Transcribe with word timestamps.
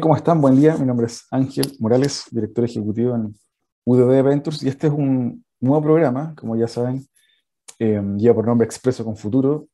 ¿cómo 0.00 0.16
están? 0.16 0.40
Buen 0.40 0.56
día. 0.56 0.76
Mi 0.76 0.86
nombre 0.86 1.06
es 1.06 1.26
Ángel 1.30 1.76
Morales, 1.78 2.24
director 2.30 2.64
ejecutivo 2.64 3.14
en 3.14 3.34
UDB 3.84 4.22
Ventures, 4.22 4.62
y 4.62 4.68
este 4.68 4.86
es 4.86 4.92
un 4.92 5.44
nuevo 5.60 5.82
programa, 5.82 6.34
como 6.36 6.56
ya 6.56 6.66
saben, 6.66 7.06
eh, 7.78 8.02
lleva 8.16 8.34
por 8.36 8.46
nombre 8.46 8.64
Expreso 8.64 9.04
con 9.04 9.16
Futuro. 9.16 9.68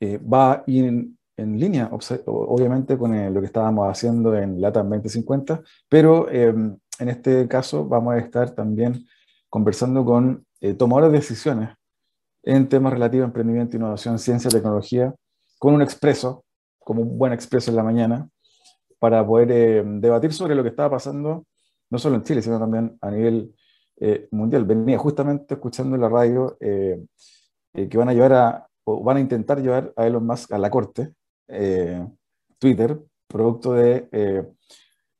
Eh, 0.00 0.18
va 0.18 0.64
en, 0.66 1.16
en, 1.36 1.58
línea, 1.58 1.88
obviamente, 2.26 2.98
con 2.98 3.14
eh, 3.14 3.30
lo 3.30 3.40
que 3.40 3.46
estábamos 3.46 3.88
haciendo 3.88 4.36
en 4.36 4.60
LATAM 4.60 4.90
2050, 4.90 5.62
pero 5.88 6.28
eh, 6.30 6.48
en 6.48 7.08
este 7.08 7.46
caso 7.46 7.84
vamos 7.84 8.14
a 8.14 8.18
estar 8.18 8.50
también 8.50 9.06
conversando 9.48 10.04
con 10.04 10.44
eh, 10.60 10.74
tomadores 10.74 11.12
de 11.12 11.18
decisiones 11.18 11.70
en 12.42 12.68
temas 12.68 12.92
relativos 12.92 13.24
a 13.24 13.28
emprendimiento, 13.28 13.76
innovación, 13.76 14.18
ciencia, 14.18 14.50
tecnología, 14.50 15.14
con 15.58 15.74
un 15.74 15.82
expreso, 15.82 16.44
como 16.78 17.02
un 17.02 17.18
buen 17.18 17.32
expreso 17.32 17.70
en 17.70 17.76
la 17.76 17.82
mañana, 17.82 18.28
para 18.98 19.26
poder 19.26 19.50
eh, 19.52 19.82
debatir 19.84 20.32
sobre 20.32 20.54
lo 20.54 20.62
que 20.62 20.70
estaba 20.70 20.90
pasando, 20.90 21.46
no 21.90 21.98
solo 21.98 22.16
en 22.16 22.22
Chile, 22.22 22.42
sino 22.42 22.58
también 22.58 22.96
a 23.00 23.10
nivel 23.10 23.54
eh, 24.00 24.28
mundial. 24.30 24.64
Venía 24.64 24.98
justamente 24.98 25.54
escuchando 25.54 25.96
en 25.96 26.02
la 26.02 26.08
radio 26.08 26.56
eh, 26.60 27.00
eh, 27.74 27.88
que 27.88 27.98
van 27.98 28.08
a 28.08 28.14
llevar 28.14 28.32
a, 28.32 28.68
o 28.84 29.02
van 29.02 29.18
a 29.18 29.20
intentar 29.20 29.60
llevar 29.60 29.92
a 29.96 30.06
Elon 30.06 30.26
Musk 30.26 30.52
a 30.52 30.58
la 30.58 30.70
corte, 30.70 31.14
eh, 31.48 32.06
Twitter, 32.58 32.98
producto 33.26 33.74
de, 33.74 34.08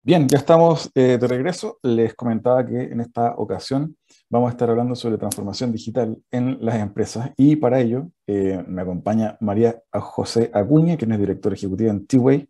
Bien, 0.00 0.28
ya 0.28 0.38
estamos 0.38 0.92
eh, 0.94 1.18
de 1.20 1.26
regreso. 1.26 1.80
Les 1.82 2.14
comentaba 2.14 2.64
que 2.64 2.82
en 2.82 3.00
esta 3.00 3.34
ocasión 3.36 3.96
vamos 4.30 4.46
a 4.46 4.52
estar 4.52 4.70
hablando 4.70 4.94
sobre 4.94 5.18
transformación 5.18 5.72
digital 5.72 6.16
en 6.30 6.64
las 6.64 6.76
empresas 6.76 7.32
y 7.36 7.56
para 7.56 7.80
ello 7.80 8.08
eh, 8.28 8.62
me 8.68 8.82
acompaña 8.82 9.36
María 9.40 9.82
José 9.92 10.52
Acuña, 10.54 10.96
quien 10.96 11.10
es 11.10 11.18
directora 11.18 11.56
ejecutiva 11.56 11.90
en 11.90 12.06
T-Way. 12.06 12.48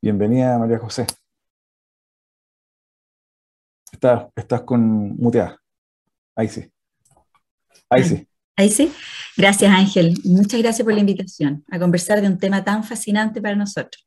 Bienvenida, 0.00 0.58
María 0.58 0.78
José. 0.78 1.06
Estás, 3.92 4.28
estás 4.34 4.62
con 4.62 5.18
muteada. 5.18 5.60
Ahí 6.34 6.48
sí. 6.48 6.66
Ahí 7.90 8.04
sí. 8.04 8.26
Ahí 8.56 8.70
sí. 8.70 8.92
Gracias, 9.36 9.72
Ángel. 9.72 10.14
Muchas 10.24 10.60
gracias 10.60 10.84
por 10.84 10.94
la 10.94 11.00
invitación 11.00 11.64
a 11.70 11.78
conversar 11.78 12.20
de 12.20 12.28
un 12.28 12.38
tema 12.38 12.62
tan 12.62 12.84
fascinante 12.84 13.40
para 13.40 13.56
nosotros. 13.56 14.06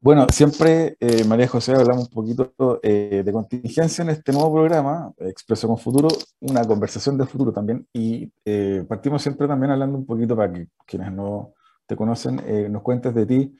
Bueno, 0.00 0.26
siempre, 0.32 0.96
eh, 0.98 1.22
María 1.24 1.46
José, 1.46 1.74
hablamos 1.74 2.08
un 2.08 2.12
poquito 2.12 2.80
eh, 2.82 3.22
de 3.24 3.32
contingencia 3.32 4.02
en 4.02 4.10
este 4.10 4.32
nuevo 4.32 4.52
programa, 4.52 5.12
Expreso 5.18 5.68
con 5.68 5.78
Futuro, 5.78 6.08
una 6.40 6.64
conversación 6.64 7.16
de 7.16 7.24
futuro 7.24 7.52
también, 7.52 7.86
y 7.92 8.28
eh, 8.44 8.84
partimos 8.88 9.22
siempre 9.22 9.46
también 9.46 9.70
hablando 9.70 9.96
un 9.96 10.04
poquito 10.04 10.34
para 10.34 10.52
que 10.52 10.66
quienes 10.86 11.12
no 11.12 11.54
te 11.86 11.94
conocen, 11.94 12.72
nos 12.72 12.82
cuentes 12.82 13.14
de 13.14 13.26
ti 13.26 13.54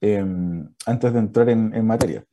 em, 0.00 0.68
antes 0.84 1.12
de 1.12 1.18
entrar 1.20 1.48
en, 1.48 1.72
en 1.72 1.86
materia. 1.86 2.24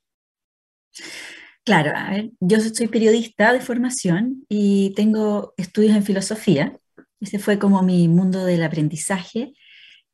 Claro, 1.63 1.91
yo 2.39 2.59
soy 2.59 2.87
periodista 2.87 3.53
de 3.53 3.61
formación 3.61 4.45
y 4.49 4.93
tengo 4.95 5.53
estudios 5.57 5.95
en 5.95 6.03
filosofía. 6.03 6.75
Ese 7.19 7.37
fue 7.37 7.59
como 7.59 7.83
mi 7.83 8.07
mundo 8.07 8.45
del 8.45 8.63
aprendizaje 8.63 9.53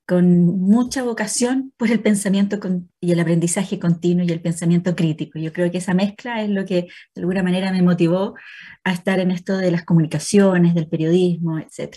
con 0.06 0.46
mucha 0.46 1.04
vocación 1.04 1.74
por 1.78 1.92
el 1.92 2.02
pensamiento 2.02 2.60
y 3.02 3.12
el 3.12 3.20
aprendizaje 3.20 3.78
continuo 3.80 4.26
y 4.26 4.32
el 4.32 4.42
pensamiento 4.42 4.96
crítico. 4.96 5.38
Yo 5.40 5.52
creo 5.52 5.70
que 5.70 5.80
esa 5.80 5.94
mezcla 5.94 6.42
es 6.42 6.50
lo 6.50 6.66
que 6.66 6.88
de 7.14 7.22
alguna 7.22 7.44
manera 7.44 7.72
me 7.72 7.82
motivó 7.82 8.36
a 8.86 8.94
estar 8.94 9.20
en 9.20 9.32
esto 9.32 9.58
de 9.58 9.72
las 9.72 9.84
comunicaciones, 9.84 10.76
del 10.76 10.88
periodismo, 10.88 11.60
etc. 11.60 11.96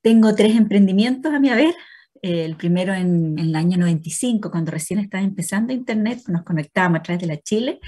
Tengo 0.00 0.34
tres 0.34 0.56
emprendimientos 0.56 1.32
a 1.32 1.40
mi 1.40 1.50
haber. 1.50 1.74
El 2.22 2.56
primero 2.56 2.92
en, 2.94 3.38
en 3.38 3.46
el 3.46 3.56
año 3.56 3.78
95, 3.78 4.50
cuando 4.50 4.72
recién 4.72 5.00
estaba 5.00 5.22
empezando 5.24 5.72
Internet, 5.72 6.20
nos 6.28 6.42
conectábamos 6.42 7.00
a 7.00 7.02
través 7.02 7.20
de 7.20 7.28
la 7.28 7.40
Chile. 7.40 7.80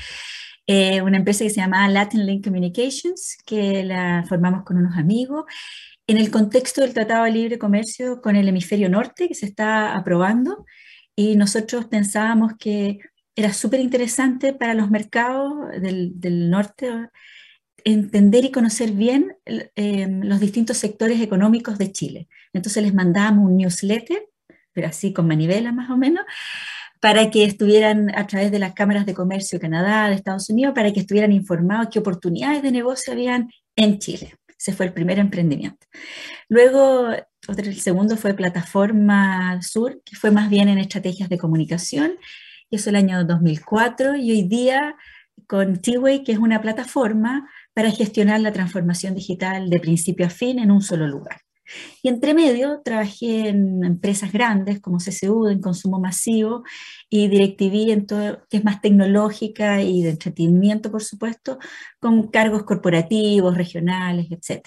Eh, 0.67 1.03
una 1.03 1.17
empresa 1.17 1.45
que 1.45 1.51
se 1.51 1.57
llama 1.57 1.89
Latin 1.89 2.25
Link 2.25 2.45
Communications, 2.45 3.37
que 3.45 3.83
la 3.83 4.25
formamos 4.29 4.65
con 4.65 4.77
unos 4.77 4.97
amigos 4.97 5.45
en 6.07 6.19
el 6.19 6.31
contexto 6.31 6.81
del 6.83 6.95
Tratado 6.95 7.25
de 7.25 7.33
Libre 7.33 7.59
Comercio 7.59 8.21
con 8.21 8.37
el 8.37 8.49
hemisferio 8.49 8.89
norte 8.89 9.29
que 9.29 9.35
se 9.35 9.47
está 9.47 9.97
aprobando 9.97 10.65
y 11.17 11.37
nosotros 11.37 11.87
pensábamos 11.87 12.53
que 12.59 12.99
era 13.35 13.53
súper 13.53 13.81
interesante 13.81 14.53
para 14.53 14.75
los 14.75 14.91
mercados 14.91 15.71
del, 15.81 16.21
del, 16.21 16.51
norte 16.51 16.89
entender 17.85 18.45
y 18.45 18.53
conocer 18.53 18.93
bien 18.93 19.37
eh, 19.47 20.07
los 20.23 20.41
distintos 20.41 20.77
sectores 20.77 21.21
económicos 21.21 21.79
de 21.79 21.93
Chile. 21.93 22.29
Entonces 22.53 22.83
les 22.83 22.95
mandábamos 22.95 23.51
un 23.51 23.57
newsletter, 23.57 24.29
pero 24.73 24.89
así 24.89 25.13
con 25.13 25.27
manivela 25.27 25.73
más 25.73 25.91
o 25.91 25.97
menos, 25.97 26.25
para 27.03 27.33
que 27.33 27.43
estuvieran 27.43 28.17
a 28.17 28.29
través 28.29 28.53
de 28.53 28.61
las 28.61 28.75
cámaras 28.75 29.07
de 29.07 29.13
comercio 29.13 29.59
de 29.59 29.63
Canadá, 29.63 30.09
de 30.09 30.15
Estados 30.15 30.49
Unidos, 30.49 30.73
para 30.73 30.93
que 30.93 31.01
estuvieran 31.01 31.33
informados 31.33 31.89
qué 31.91 31.99
oportunidades 31.99 32.63
de 32.63 32.71
negocio 32.71 33.13
habían 33.13 33.51
en 33.75 33.99
Chile. 33.99 34.37
Ese 34.57 34.73
fue 34.73 34.87
el 34.87 34.93
primer 34.93 35.19
emprendimiento. 35.19 35.85
Luego, 36.49 37.09
el 37.11 37.81
segundo 37.81 38.17
fue 38.17 38.35
Plataforma 38.35 39.61
Sur, 39.63 40.01
que 40.05 40.15
fue 40.15 40.31
más 40.31 40.49
bien 40.49 40.69
en 40.69 40.79
estrategias 40.79 41.29
de 41.29 41.39
comunicación, 41.39 42.13
y 42.71 42.77
eso 42.77 42.91
el 42.91 42.97
año 42.97 43.25
2004, 43.25 44.15
y 44.15 44.31
hoy 44.31 44.43
día 44.45 44.95
con 45.49 45.83
T-Way, 45.83 46.23
que 46.23 46.31
es 46.31 46.39
una 46.39 46.61
plataforma 46.61 47.51
para 47.75 47.91
gestionar 47.91 48.39
la 48.39 48.53
transformación 48.53 49.17
digital 49.17 49.71
de 49.71 49.81
principio 49.81 50.27
a 50.27 50.31
fin 50.31 50.61
en 50.61 50.71
un 50.71 50.83
solo 50.83 51.09
lugar. 51.09 51.39
Y 52.03 52.09
entre 52.09 52.35
medio 52.35 52.81
trabajé 52.85 53.49
en 53.49 53.85
empresas 53.85 54.33
grandes 54.33 54.81
como 54.81 54.99
CCU, 54.99 55.49
en 55.49 55.61
consumo 55.61 56.01
masivo, 56.01 56.65
y 57.09 57.29
DirecTV, 57.29 57.93
en 57.93 58.07
todo, 58.07 58.47
que 58.49 58.59
es 58.59 58.65
más 58.65 58.81
tecnológica 58.81 59.83
y 59.83 60.03
de 60.03 60.11
entretenimiento, 60.11 60.91
por 60.91 61.03
supuesto, 61.03 61.59
con 62.01 62.29
cargos 62.29 62.65
corporativos, 62.65 63.57
regionales, 63.57 64.27
etc. 64.31 64.67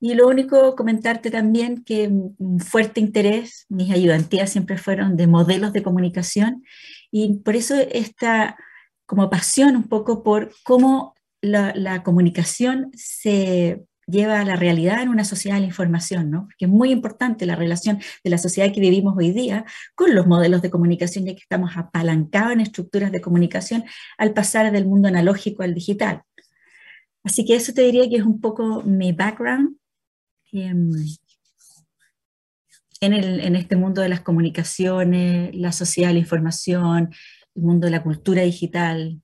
Y 0.00 0.14
lo 0.14 0.28
único, 0.28 0.76
comentarte 0.76 1.30
también 1.30 1.82
que 1.84 2.08
un 2.08 2.60
fuerte 2.60 3.00
interés, 3.00 3.66
mis 3.68 3.90
ayudantías 3.90 4.50
siempre 4.50 4.78
fueron 4.78 5.16
de 5.16 5.26
modelos 5.26 5.72
de 5.72 5.82
comunicación, 5.82 6.62
y 7.10 7.38
por 7.38 7.56
eso 7.56 7.74
esta 7.74 8.56
como 9.06 9.30
pasión 9.30 9.74
un 9.74 9.88
poco 9.88 10.22
por 10.22 10.52
cómo 10.64 11.14
la, 11.40 11.72
la 11.74 12.02
comunicación 12.02 12.90
se 12.94 13.82
lleva 14.08 14.40
a 14.40 14.44
la 14.44 14.56
realidad 14.56 15.02
en 15.02 15.10
una 15.10 15.24
sociedad 15.24 15.56
de 15.56 15.62
la 15.62 15.66
información, 15.66 16.30
¿no? 16.30 16.44
Porque 16.44 16.64
es 16.64 16.70
muy 16.70 16.90
importante 16.90 17.46
la 17.46 17.56
relación 17.56 18.00
de 18.24 18.30
la 18.30 18.38
sociedad 18.38 18.72
que 18.72 18.80
vivimos 18.80 19.14
hoy 19.16 19.32
día 19.32 19.64
con 19.94 20.14
los 20.14 20.26
modelos 20.26 20.62
de 20.62 20.70
comunicación, 20.70 21.26
ya 21.26 21.34
que 21.34 21.42
estamos 21.42 21.76
apalancados 21.76 22.52
en 22.52 22.60
estructuras 22.60 23.12
de 23.12 23.20
comunicación 23.20 23.84
al 24.16 24.32
pasar 24.32 24.72
del 24.72 24.86
mundo 24.86 25.08
analógico 25.08 25.62
al 25.62 25.74
digital. 25.74 26.22
Así 27.22 27.44
que 27.44 27.56
eso 27.56 27.72
te 27.74 27.82
diría 27.82 28.08
que 28.08 28.16
es 28.16 28.24
un 28.24 28.40
poco 28.40 28.82
mi 28.82 29.12
background 29.12 29.76
em, 30.52 30.90
en, 33.00 33.12
en 33.12 33.56
este 33.56 33.76
mundo 33.76 34.00
de 34.00 34.08
las 34.08 34.22
comunicaciones, 34.22 35.54
la 35.54 35.72
sociedad 35.72 36.08
de 36.08 36.14
la 36.14 36.20
información, 36.20 37.10
el 37.54 37.62
mundo 37.62 37.86
de 37.86 37.90
la 37.90 38.02
cultura 38.02 38.42
digital. 38.42 39.20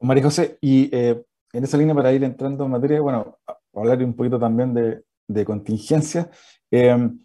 María 0.00 0.22
José, 0.22 0.58
y 0.60 0.88
eh, 0.92 1.22
en 1.56 1.64
esa 1.64 1.78
línea 1.78 1.94
para 1.94 2.12
ir 2.12 2.22
entrando 2.22 2.64
en 2.64 2.70
materia, 2.70 3.00
bueno, 3.00 3.38
hablar 3.74 4.02
un 4.04 4.14
poquito 4.14 4.38
también 4.38 4.74
de, 4.74 5.02
de 5.26 5.44
contingencia. 5.44 6.30
Em, 6.70 7.18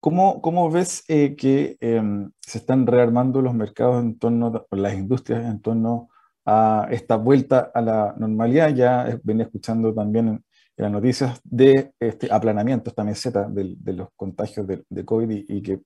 ¿cómo, 0.00 0.40
¿cómo, 0.40 0.70
ves 0.70 1.04
eh, 1.08 1.36
que 1.36 1.76
em, 1.80 2.30
se 2.40 2.58
están 2.58 2.86
rearmando 2.86 3.42
los 3.42 3.54
mercados 3.54 4.02
en 4.02 4.18
torno, 4.18 4.66
las 4.70 4.94
industrias 4.94 5.44
en 5.44 5.60
torno 5.60 6.08
a 6.46 6.88
esta 6.90 7.16
vuelta 7.16 7.70
a 7.74 7.82
la 7.82 8.14
normalidad? 8.16 8.70
Ya 8.74 9.18
venía 9.22 9.44
escuchando 9.44 9.92
también 9.94 10.28
en, 10.28 10.44
las 10.78 10.92
noticias 10.92 11.40
de 11.42 11.92
este 11.98 12.30
aplanamiento, 12.30 12.90
esta 12.90 13.02
meseta 13.04 13.48
de, 13.48 13.92
los 13.94 14.08
contagios 14.14 14.66
de, 14.66 14.84
de 14.90 15.04
COVID 15.06 15.44
y, 15.48 15.62
que 15.62 15.80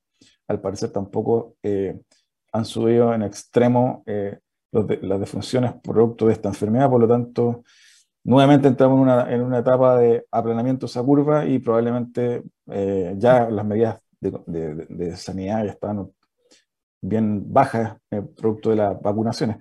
al 0.49 0.61
parecer 0.61 0.91
tampoco 0.91 1.55
eh, 1.63 2.01
han 2.53 2.65
subido 2.65 3.15
en 3.15 3.23
extremo 3.23 4.03
las 4.73 5.21
defunciones 5.21 5.75
producto 5.83 6.27
de 6.27 6.35
esta 6.35 6.49
enfermedad, 6.49 6.89
por 6.89 7.01
lo 7.01 7.09
tanto, 7.09 7.65
nuevamente 8.25 8.69
entramos 8.69 8.97
en 8.97 9.03
una, 9.03 9.33
en 9.33 9.43
una 9.43 9.59
etapa 9.59 9.99
de 9.99 10.27
aplanamiento 10.31 10.87
esa 10.87 11.03
curva 11.03 11.47
y 11.47 11.59
probablemente 11.59 12.43
eh, 12.69 13.15
ya 13.17 13.49
las 13.51 13.65
medidas 13.65 14.01
de, 14.21 14.87
de, 14.89 15.17
sanidad 15.17 15.65
ya 15.65 15.71
están 15.71 16.11
bien 17.01 17.53
bajas 17.53 17.97
eh, 18.11 18.23
producto 18.23 18.71
de 18.71 18.77
las 18.77 19.01
vacunaciones. 19.01 19.57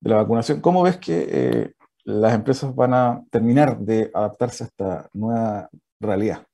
De 0.00 0.10
la 0.10 0.16
vacunación, 0.16 0.60
¿cómo 0.60 0.82
ves 0.82 0.98
que 0.98 1.26
eh, 1.30 1.72
las 2.04 2.34
empresas 2.34 2.74
van 2.74 2.94
a 2.94 3.22
terminar 3.30 3.78
de 3.78 4.10
adaptarse 4.12 4.64
a 4.64 4.66
esta 4.66 5.08
nueva 5.12 5.68
realidad? 6.00 6.46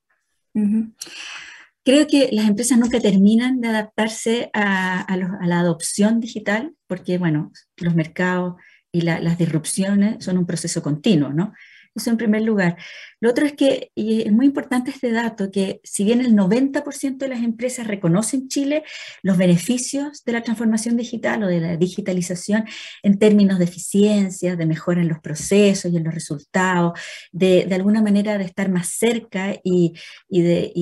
Creo 1.84 2.06
que 2.06 2.28
las 2.32 2.48
empresas 2.48 2.78
nunca 2.78 3.00
terminan 3.00 3.60
de 3.60 3.68
adaptarse 3.68 4.50
a, 4.52 5.16
la 5.44 5.60
adopción 5.60 6.20
digital, 6.20 6.74
porque, 6.86 7.18
bueno, 7.18 7.52
los 7.76 7.94
mercados 7.94 8.54
y 8.92 9.00
las 9.02 9.38
disrupciones 9.38 10.24
son 10.24 10.38
un 10.38 10.46
proceso 10.46 10.82
continuo, 10.82 11.30
¿no? 11.30 11.52
Eso 11.94 12.08
en 12.08 12.16
primer 12.16 12.42
lugar. 12.42 12.76
Lo 13.20 13.30
otro 13.30 13.44
es 13.44 13.52
que, 13.52 13.90
y 13.94 14.22
es 14.22 14.32
muy 14.32 14.46
importante 14.46 14.90
este 14.90 15.12
dato, 15.12 15.50
que 15.50 15.80
si 15.84 16.04
bien 16.04 16.20
el 16.20 16.34
90% 16.34 17.18
de 17.18 17.28
las 17.28 17.42
empresas 17.42 17.86
reconocen 17.86 18.42
en 18.42 18.48
Chile 18.48 18.84
los 19.22 19.36
beneficios 19.36 20.24
de 20.24 20.32
la 20.32 20.42
transformación 20.42 20.96
digital 20.96 21.42
o 21.42 21.48
de 21.48 21.60
la 21.60 21.76
digitalización 21.76 22.64
en 23.02 23.18
términos 23.18 23.58
de 23.58 23.64
eficiencia, 23.64 24.56
de 24.56 24.66
mejora 24.66 25.02
en 25.02 25.08
los 25.08 25.20
procesos 25.20 25.92
y 25.92 25.96
en 25.98 26.04
los 26.04 26.14
resultados, 26.14 26.98
de, 27.30 27.66
de 27.66 27.74
alguna 27.74 28.00
manera 28.00 28.38
de 28.38 28.44
estar 28.44 28.70
más 28.70 28.88
cerca 28.88 29.54
y, 29.62 29.92
de... 30.30 30.72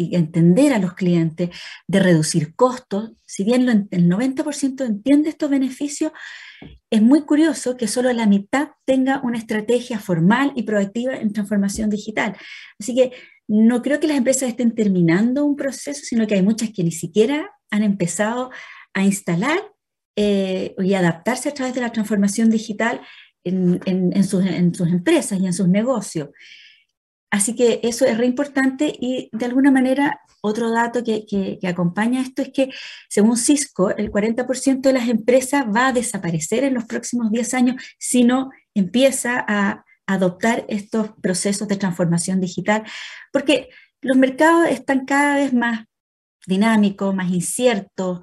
y 0.00 0.16
entender 0.16 0.72
a 0.72 0.78
los 0.78 0.94
clientes, 0.94 1.50
de 1.86 2.00
reducir 2.00 2.54
costos, 2.54 3.12
si 3.26 3.44
bien 3.44 3.68
el 3.68 4.08
90% 4.08 4.86
entiende 4.86 5.28
estos 5.28 5.50
beneficios, 5.50 6.12
es 6.90 7.02
muy 7.02 7.22
curioso 7.22 7.76
que 7.76 7.86
solo 7.86 8.10
la 8.12 8.26
mitad 8.26 8.70
tenga 8.86 9.20
una 9.22 9.36
estrategia 9.36 9.98
formal 9.98 10.52
y 10.56 10.62
proactiva 10.62 11.16
en 11.16 11.32
transformación 11.32 11.90
digital. 11.90 12.34
Así 12.78 12.94
que 12.94 13.12
no 13.46 13.82
creo 13.82 14.00
que 14.00 14.06
las 14.06 14.16
empresas 14.16 14.48
estén 14.48 14.74
terminando 14.74 15.44
un 15.44 15.56
proceso, 15.56 16.00
sino 16.02 16.26
que 16.26 16.36
hay 16.36 16.42
muchas 16.42 16.70
que 16.70 16.82
ni 16.82 16.92
siquiera 16.92 17.50
han 17.70 17.82
empezado 17.82 18.50
a 18.94 19.04
instalar 19.04 19.60
eh, 20.16 20.74
y 20.78 20.94
adaptarse 20.94 21.50
a 21.50 21.54
través 21.54 21.74
de 21.74 21.82
la 21.82 21.92
transformación 21.92 22.48
digital 22.48 23.02
en, 23.44 24.24
sus, 24.24 24.44
en 24.44 24.74
sus 24.74 24.88
empresas 24.88 25.40
y 25.40 25.46
en 25.46 25.52
sus 25.52 25.68
negocios. 25.68 26.28
Así 27.30 27.54
que 27.54 27.80
eso 27.84 28.04
es 28.06 28.18
re 28.18 28.26
importante 28.26 28.92
y 28.98 29.28
de 29.32 29.46
alguna 29.46 29.70
manera 29.70 30.20
otro 30.40 30.70
dato 30.70 31.04
que, 31.04 31.58
acompaña 31.66 32.22
esto 32.22 32.42
es 32.42 32.50
que 32.52 32.70
según 33.08 33.36
Cisco 33.36 33.90
el 33.90 34.10
40% 34.10 34.80
de 34.80 34.92
las 34.92 35.08
empresas 35.08 35.64
va 35.64 35.88
a 35.88 35.92
desaparecer 35.92 36.64
en 36.64 36.74
los 36.74 36.86
próximos 36.86 37.30
10 37.30 37.54
años 37.54 37.82
si 37.98 38.24
no 38.24 38.50
empieza 38.74 39.44
a 39.46 39.84
adoptar 40.06 40.64
estos 40.68 41.12
procesos 41.22 41.68
de 41.68 41.76
transformación 41.76 42.40
digital, 42.40 42.82
porque 43.32 43.68
los 44.00 44.16
mercados 44.16 44.68
están 44.68 45.04
cada 45.04 45.36
vez 45.36 45.52
más 45.52 45.84
dinámicos, 46.46 47.14
más 47.14 47.30
inciertos, 47.30 48.20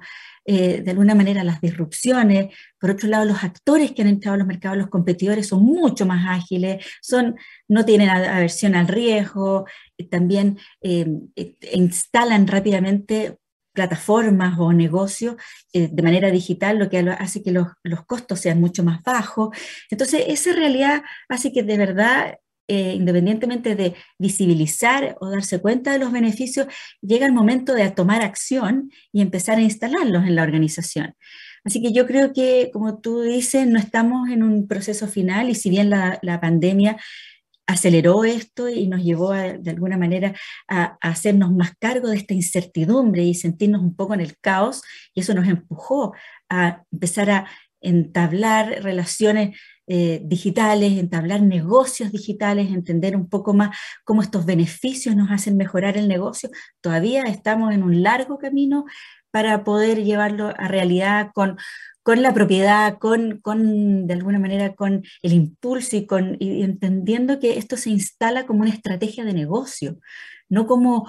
eh, 0.50 0.80
de 0.80 0.90
alguna 0.92 1.14
manera 1.14 1.44
las 1.44 1.60
disrupciones. 1.60 2.54
Por 2.80 2.88
otro 2.88 3.06
lado, 3.06 3.26
los 3.26 3.44
actores 3.44 3.92
que 3.92 4.00
han 4.00 4.08
entrado 4.08 4.34
a 4.34 4.38
los 4.38 4.46
mercados, 4.46 4.78
los 4.78 4.88
competidores, 4.88 5.46
son 5.46 5.62
mucho 5.62 6.06
más 6.06 6.24
ágiles, 6.26 6.82
son, 7.02 7.36
no 7.68 7.84
tienen 7.84 8.08
aversión 8.08 8.74
al 8.74 8.88
riesgo, 8.88 9.66
también 10.10 10.58
eh, 10.80 11.06
eh, 11.36 11.54
instalan 11.74 12.46
rápidamente 12.46 13.36
plataformas 13.74 14.58
o 14.58 14.72
negocios 14.72 15.36
de 15.72 16.02
manera 16.02 16.30
digital, 16.30 16.78
lo 16.78 16.88
que 16.88 16.98
hace 16.98 17.42
que 17.42 17.52
los, 17.52 17.68
los, 17.84 18.06
costos 18.06 18.40
sean 18.40 18.58
mucho 18.58 18.82
más 18.82 19.02
bajos. 19.02 19.50
Entonces, 19.90 20.24
esa 20.28 20.54
realidad 20.54 21.02
hace 21.28 21.52
que 21.52 21.62
de 21.62 21.76
verdad 21.76 22.38
eh, 22.70 22.92
independientemente 22.94 23.74
de 23.74 23.94
visibilizar 24.18 25.16
o 25.20 25.30
darse 25.30 25.58
cuenta 25.58 25.90
de 25.90 25.98
los 25.98 26.12
beneficios, 26.12 26.66
llega 27.00 27.24
el 27.24 27.32
momento 27.32 27.72
de 27.72 27.90
tomar 27.90 28.20
acción 28.20 28.90
y 29.10 29.22
empezar 29.22 29.56
a 29.56 29.62
instalarlos 29.62 30.24
en 30.26 30.36
la 30.36 30.42
organización. 30.42 31.14
Así 31.64 31.80
que 31.80 31.92
yo 31.92 32.06
creo 32.06 32.34
que, 32.34 32.70
como 32.70 33.00
tú 33.00 33.22
dices, 33.22 33.66
no 33.66 33.78
estamos 33.78 34.28
en 34.28 34.42
un 34.42 34.68
proceso 34.68 35.08
final 35.08 35.48
y 35.48 35.54
si 35.54 35.70
bien 35.70 35.88
la, 35.88 36.20
pandemia 36.42 36.98
aceleró 37.66 38.24
esto 38.24 38.68
y 38.68 38.86
nos 38.86 39.02
llevó 39.02 39.32
de 39.32 39.70
alguna 39.70 39.96
manera 39.96 40.34
a, 40.68 40.98
a, 41.00 41.08
hacernos 41.08 41.50
más 41.52 41.72
cargo 41.78 42.08
de 42.08 42.16
esta 42.16 42.34
incertidumbre 42.34 43.22
y 43.22 43.34
sentirnos 43.34 43.80
un 43.80 43.96
poco 43.96 44.12
en 44.14 44.20
el 44.20 44.38
caos, 44.38 44.82
y 45.14 45.20
eso 45.20 45.34
nos 45.34 45.48
empujó 45.48 46.14
a 46.50 46.82
empezar 46.92 47.30
a 47.30 47.48
entablar 47.80 48.82
relaciones 48.82 49.58
eh, 49.88 50.20
digitales, 50.22 50.98
entablar 50.98 51.42
negocios 51.42 52.12
digitales, 52.12 52.70
entender 52.70 53.16
un 53.16 53.28
poco 53.28 53.54
más 53.54 53.76
cómo 54.04 54.22
estos 54.22 54.44
beneficios 54.44 55.16
nos 55.16 55.30
hacen 55.30 55.56
mejorar 55.56 55.96
el 55.96 56.08
negocio. 56.08 56.50
Todavía 56.82 57.24
estamos 57.24 57.72
en 57.72 57.82
un 57.82 58.02
largo 58.02 58.38
camino 58.38 58.84
para 59.30 59.64
poder 59.64 60.04
llevarlo 60.04 60.52
a 60.56 60.68
realidad 60.68 61.30
con, 61.34 61.56
con 62.08 62.22
la 62.22 62.32
propiedad, 62.32 62.96
con, 62.96 63.38
con, 63.42 64.06
de 64.06 64.14
alguna 64.14 64.38
manera, 64.38 64.74
con 64.74 65.04
el 65.20 65.32
impulso 65.34 65.94
y, 65.94 66.06
con, 66.06 66.38
y 66.40 66.62
entendiendo 66.62 67.38
que 67.38 67.58
esto 67.58 67.76
se 67.76 67.90
instala 67.90 68.46
como 68.46 68.62
una 68.62 68.70
estrategia 68.70 69.26
de 69.26 69.34
negocio 69.34 69.98
no 70.48 70.66
como 70.66 71.06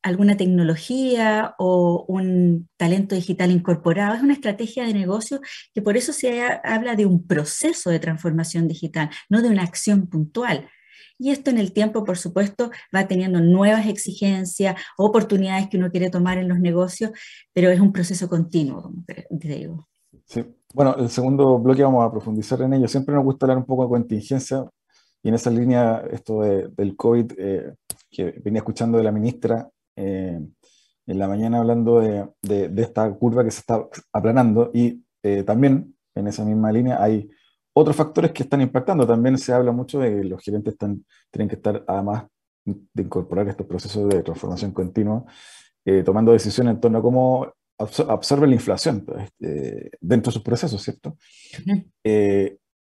alguna 0.00 0.36
tecnología 0.36 1.56
o 1.58 2.04
un 2.06 2.68
talento 2.76 3.16
digital 3.16 3.50
incorporado, 3.50 4.14
es 4.14 4.22
una 4.22 4.34
estrategia 4.34 4.84
de 4.84 4.94
negocio 4.94 5.40
que 5.74 5.82
por 5.82 5.96
eso 5.96 6.12
se 6.12 6.40
habla 6.62 6.94
de 6.94 7.06
un 7.06 7.26
proceso 7.26 7.90
de 7.90 7.98
transformación 7.98 8.68
digital, 8.68 9.10
no 9.28 9.42
de 9.42 9.48
una 9.48 9.64
acción 9.64 10.06
puntual. 10.06 10.68
Y 11.18 11.30
esto 11.30 11.50
en 11.50 11.58
el 11.58 11.72
tiempo, 11.72 12.04
por 12.04 12.18
supuesto, 12.18 12.70
va 12.94 13.06
teniendo 13.06 13.40
nuevas 13.40 13.86
exigencias, 13.86 14.80
oportunidades 14.98 15.68
que 15.68 15.76
uno 15.76 15.90
quiere 15.90 16.10
tomar 16.10 16.38
en 16.38 16.48
los 16.48 16.58
negocios, 16.58 17.12
pero 17.52 17.70
es 17.70 17.80
un 17.80 17.92
proceso 17.92 18.28
continuo, 18.28 18.82
como 18.82 19.04
te 19.06 19.48
digo. 19.48 19.88
Sí. 20.26 20.44
Bueno, 20.72 20.96
el 20.96 21.08
segundo 21.08 21.58
bloque 21.58 21.84
vamos 21.84 22.04
a 22.04 22.10
profundizar 22.10 22.60
en 22.62 22.74
ello. 22.74 22.88
Siempre 22.88 23.14
nos 23.14 23.24
gusta 23.24 23.46
hablar 23.46 23.58
un 23.58 23.64
poco 23.64 23.84
de 23.84 23.90
contingencia 23.90 24.64
y 25.22 25.28
en 25.28 25.34
esa 25.34 25.50
línea, 25.50 26.04
esto 26.10 26.40
del 26.42 26.96
COVID, 26.96 27.32
eh, 27.38 27.74
que 28.10 28.32
venía 28.44 28.58
escuchando 28.58 28.98
de 28.98 29.04
la 29.04 29.12
ministra 29.12 29.70
eh, 29.96 30.38
en 31.06 31.18
la 31.18 31.28
mañana 31.28 31.58
hablando 31.58 32.00
de, 32.00 32.28
de, 32.42 32.82
esta 32.82 33.10
curva 33.14 33.44
que 33.44 33.50
se 33.50 33.60
está 33.60 33.86
aplanando 34.12 34.70
y 34.74 35.02
eh, 35.22 35.42
también 35.42 35.96
en 36.14 36.26
esa 36.26 36.44
misma 36.44 36.72
línea 36.72 37.02
hay 37.02 37.28
otros 37.74 37.94
factores 37.94 38.32
que 38.32 38.44
están 38.44 38.60
impactando. 38.60 39.06
También 39.06 39.36
se 39.36 39.52
habla 39.52 39.72
mucho 39.72 39.98
de 39.98 40.10
que 40.10 40.24
los 40.24 40.42
gerentes 40.42 40.72
están, 40.72 41.04
tienen 41.30 41.48
que 41.48 41.56
estar, 41.56 41.84
además 41.86 42.24
de 42.64 43.02
incorporar 43.02 43.46
estos 43.48 43.66
procesos 43.66 44.08
de 44.08 44.22
transformación 44.22 44.72
continua, 44.72 45.24
eh, 45.84 46.02
tomando 46.02 46.32
decisiones 46.32 46.74
en 46.74 46.80
torno 46.80 46.98
a 46.98 47.02
cómo 47.02 47.52
absorbe 47.76 48.46
la 48.46 48.54
inflación 48.54 49.04
pues, 49.04 49.28
dentro 50.00 50.30
de 50.30 50.34
sus 50.34 50.42
procesos, 50.42 50.80
¿cierto? 50.80 51.16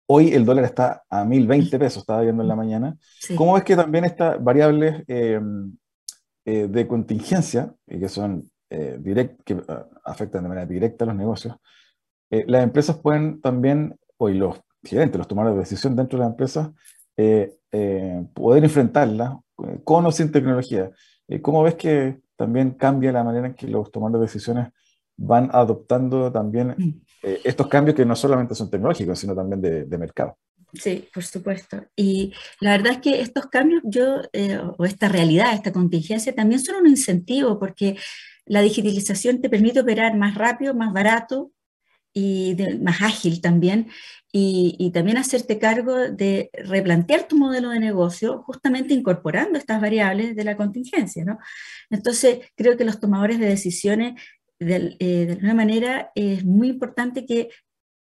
Hoy 0.05 0.33
el 0.33 0.45
dólar 0.45 0.65
está 0.65 1.03
a 1.09 1.25
1020 1.25 1.79
pesos, 1.79 2.03
estaba 2.03 2.21
viendo 2.21 2.43
en 2.43 2.47
la 2.47 2.55
mañana. 2.55 2.95
¿Cómo 3.35 3.57
es 3.57 3.63
que 3.63 3.75
también 3.75 4.05
estas 4.05 4.41
variables 4.41 5.03
eh, 6.45 6.67
de 6.67 6.87
contingencia, 6.87 7.73
y 7.87 8.01
que 8.01 8.09
son 8.09 8.51
eh, 8.69 8.99
que 9.45 9.61
ah, 9.69 9.85
afectan 10.03 10.43
de 10.43 10.49
manera 10.49 10.65
directa 10.65 11.05
a 11.05 11.07
los 11.07 11.15
negocios, 11.15 11.55
eh, 12.29 12.43
las 12.47 12.63
empresas 12.63 12.97
pueden 12.97 13.39
también, 13.39 13.97
hoy 14.17 14.33
los 14.33 14.59
gerentes, 14.83 15.17
los 15.17 15.27
tomadores 15.27 15.55
de 15.55 15.61
decisión 15.61 15.95
dentro 15.95 16.17
de 16.19 16.25
la 16.25 16.31
empresa, 16.31 16.73
poder 18.33 18.63
enfrentarla 18.63 19.39
con 19.83 20.05
o 20.05 20.11
sin 20.11 20.31
tecnología. 20.31 20.91
¿Cómo 21.41 21.63
ves 21.63 21.75
que 21.75 22.19
también 22.35 22.71
cambia 22.71 23.11
la 23.11 23.23
manera 23.23 23.47
en 23.47 23.53
que 23.53 23.67
los 23.67 23.91
tomadores 23.91 24.19
de 24.19 24.33
decisiones 24.33 24.73
van 25.15 25.49
adoptando 25.53 26.31
también 26.31 26.75
mm. 26.77 27.01
estos 27.43 27.67
cambios 27.67 27.95
que 27.95 28.05
no 28.05 28.15
solamente 28.15 28.55
son 28.55 28.69
tecnológicos, 28.69 29.19
sino 29.19 29.35
también 29.35 29.61
de 29.61 29.97
mercado? 29.97 30.37
Sí, 30.73 31.07
por 31.13 31.23
supuesto. 31.23 31.85
Y 31.95 32.33
la 32.59 32.71
verdad 32.71 32.93
es 32.93 32.97
que 32.99 33.21
estos 33.21 33.47
cambios, 33.47 33.81
yo, 33.85 34.21
eh, 34.33 34.59
o 34.77 34.85
esta 34.85 35.07
realidad, 35.07 35.53
esta 35.53 35.71
contingencia, 35.71 36.33
también 36.33 36.61
son 36.61 36.77
un 36.77 36.87
incentivo 36.87 37.59
porque 37.59 37.97
la 38.45 38.61
digitalización 38.61 39.39
te 39.39 39.49
permite 39.49 39.81
operar 39.81 40.17
más 40.17 40.35
rápido, 40.35 40.73
más 40.73 40.91
barato 40.91 41.51
y 42.13 42.55
más 42.81 43.01
ágil 43.01 43.41
también, 43.41 43.89
y, 44.35 44.91
también 44.91 45.17
hacerte 45.17 45.59
cargo 45.59 45.95
de 45.95 46.49
replantear 46.53 47.27
tu 47.27 47.37
modelo 47.37 47.69
de 47.69 47.79
negocio 47.79 48.41
justamente 48.43 48.93
incorporando 48.95 49.59
estas 49.59 49.79
variables 49.79 50.35
de 50.35 50.43
la 50.43 50.57
contingencia. 50.57 51.23
¿no? 51.23 51.37
Entonces, 51.91 52.39
creo 52.55 52.75
que 52.75 52.85
los 52.85 52.99
tomadores 52.99 53.39
de 53.39 53.45
decisiones 53.45 54.19
de, 54.59 54.95
eh, 54.99 55.25
de, 55.25 55.33
alguna 55.33 55.53
manera 55.53 56.11
es 56.15 56.43
muy 56.45 56.69
importante 56.69 57.25
que 57.25 57.49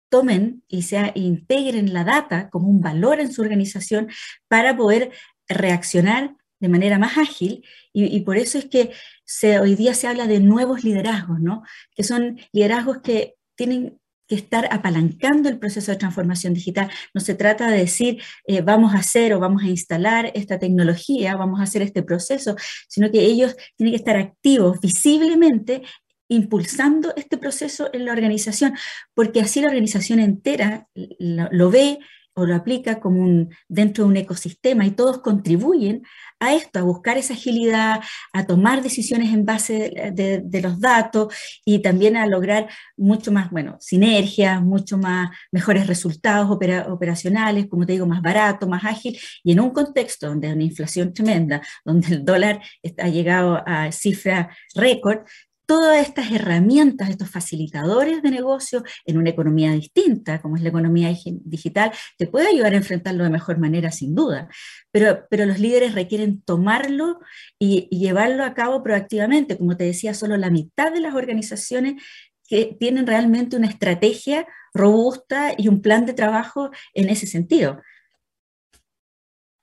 tomen 0.08 0.64
y 0.68 0.82
se 0.82 1.12
integren 1.14 1.92
la 1.92 2.04
data 2.04 2.50
como 2.50 2.68
un 2.68 2.80
valor 2.80 3.20
en 3.20 3.32
su 3.32 3.42
organización 3.42 4.08
para 4.48 4.76
poder 4.76 5.12
reaccionar 5.48 6.36
de 6.58 6.68
manera 6.68 6.98
más 6.98 7.18
ágil 7.18 7.64
y, 7.92 8.20
por 8.20 8.36
eso 8.36 8.58
es 8.58 8.66
que 8.66 8.92
se, 9.24 9.58
hoy 9.58 9.74
día 9.74 9.94
se 9.94 10.06
habla 10.06 10.26
de 10.26 10.40
nuevos 10.40 10.84
liderazgos, 10.84 11.40
¿no? 11.40 11.62
que 11.94 12.02
son 12.02 12.38
liderazgos 12.52 12.98
que 12.98 13.34
tienen 13.56 13.98
que 14.28 14.34
estar 14.34 14.68
apalancando 14.72 15.48
el 15.48 15.58
proceso 15.58 15.92
de 15.92 15.98
transformación 15.98 16.54
digital. 16.54 16.90
No 17.14 17.20
se 17.20 17.34
trata 17.34 17.70
de 17.70 17.78
decir 17.78 18.20
eh, 18.46 18.60
vamos 18.60 18.94
a 18.94 18.98
hacer 18.98 19.32
o 19.34 19.40
vamos 19.40 19.62
a 19.62 19.68
instalar 19.68 20.32
esta 20.34 20.58
tecnología, 20.58 21.36
vamos 21.36 21.60
a 21.60 21.64
hacer 21.64 21.82
este 21.82 22.02
proceso, 22.02 22.56
sino 22.88 23.10
que 23.10 23.20
ellos 23.20 23.56
tienen 23.76 23.92
que 23.92 23.98
estar 23.98 24.16
activos 24.16 24.80
visiblemente 24.80 25.82
impulsando 26.28 27.14
este 27.16 27.38
proceso 27.38 27.88
en 27.92 28.04
la 28.04 28.12
organización, 28.12 28.74
porque 29.14 29.40
así 29.40 29.60
la 29.60 29.68
organización 29.68 30.18
entera 30.18 30.88
lo, 30.94 31.70
ve 31.70 32.00
o 32.34 32.46
lo 32.46 32.56
aplica 32.56 32.98
como 32.98 33.22
un, 33.22 33.54
dentro 33.68 34.04
de 34.04 34.10
un 34.10 34.16
ecosistema 34.16 34.84
y 34.84 34.90
todos 34.90 35.18
contribuyen 35.20 36.02
a 36.40 36.54
esto, 36.54 36.78
a 36.78 36.82
buscar 36.82 37.16
esa 37.18 37.34
agilidad, 37.34 38.00
a 38.32 38.46
tomar 38.46 38.82
decisiones 38.82 39.32
en 39.32 39.44
base 39.44 40.12
de, 40.12 40.60
los 40.60 40.80
datos 40.80 41.34
y 41.64 41.80
también 41.80 42.16
a 42.16 42.26
lograr 42.26 42.68
mucho 42.96 43.32
más, 43.32 43.50
bueno, 43.50 43.76
sinergias, 43.80 44.62
mucho 44.62 44.98
más 44.98 45.30
mejores 45.52 45.86
resultados 45.86 46.48
operacionales, 46.50 47.66
como 47.68 47.86
te 47.86 47.92
digo, 47.92 48.06
más 48.06 48.22
barato, 48.22 48.66
más 48.66 48.84
ágil 48.84 49.18
y 49.44 49.52
en 49.52 49.60
un 49.60 49.70
contexto 49.70 50.28
donde 50.28 50.48
hay 50.48 50.54
una 50.54 50.64
inflación 50.64 51.12
tremenda, 51.12 51.62
donde 51.84 52.08
el 52.08 52.24
dólar 52.24 52.60
ha 52.98 53.08
llegado 53.08 53.62
a 53.66 53.92
cifra 53.92 54.50
récord, 54.74 55.20
todas 55.66 56.00
estas 56.00 56.30
herramientas, 56.30 57.10
estos 57.10 57.28
facilitadores 57.28 58.22
de 58.22 58.30
negocio 58.30 58.84
en 59.04 59.18
una 59.18 59.30
economía 59.30 59.72
distinta, 59.72 60.40
como 60.40 60.56
es 60.56 60.62
la 60.62 60.68
economía 60.68 61.12
digital, 61.24 61.92
te 62.16 62.26
puede 62.26 62.48
ayudar 62.48 62.72
a 62.72 62.76
enfrentarlo 62.76 63.24
de 63.24 63.30
mejor 63.30 63.58
manera, 63.58 63.90
sin 63.90 64.14
duda. 64.14 64.48
Pero, 64.92 65.26
pero 65.28 65.44
los 65.44 65.58
líderes 65.58 65.94
requieren 65.94 66.40
tomarlo 66.42 67.18
y, 67.58 67.88
llevarlo 67.90 68.44
a 68.44 68.54
cabo 68.54 68.82
proactivamente. 68.82 69.58
Como 69.58 69.76
te 69.76 69.84
decía, 69.84 70.14
solo 70.14 70.36
la 70.36 70.50
mitad 70.50 70.92
de 70.92 71.00
las 71.00 71.14
organizaciones 71.14 72.02
que 72.48 72.76
tienen 72.78 73.06
realmente 73.06 73.56
una 73.56 73.66
estrategia 73.66 74.46
robusta 74.72 75.52
y 75.56 75.68
un 75.68 75.82
plan 75.82 76.06
de 76.06 76.14
trabajo 76.14 76.70
en 76.94 77.08
ese 77.08 77.26
sentido. 77.26 77.82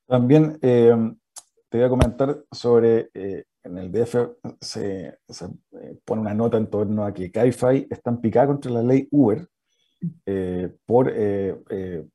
También 0.06 0.60
eh, 0.62 0.92
te 1.70 1.78
voy 1.78 1.86
a 1.86 1.90
comentar 1.90 2.44
sobre 2.52 3.10
eh, 3.14 3.46
en 3.64 3.78
el 3.78 3.92
DF 3.92 4.16
se, 4.60 5.08
eh, 5.08 5.98
pone 6.06 6.22
una 6.22 6.34
nota 6.34 6.58
en 6.58 6.68
torno 6.68 7.06
a 7.06 7.14
que 7.14 7.32
CAIFI 7.32 7.88
está 7.90 8.12
en 8.12 8.22
picada 8.22 8.48
contra 8.48 8.72
la 8.72 8.84
ley 8.84 9.08
Uber 9.12 9.48
eh, 10.26 10.70
por 10.86 11.12
eh, 11.14 12.06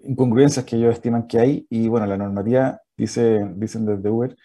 incongruencias 0.00 0.64
que 0.64 0.76
ellos 0.76 0.94
estiman 0.94 1.26
que 1.26 1.38
hay. 1.38 1.66
Y 1.70 1.88
bueno, 1.88 2.06
la 2.06 2.16
normativa 2.16 2.80
dice, 2.96 3.50
dicen 3.56 3.86
desde 3.86 4.10
Uber 4.10 4.36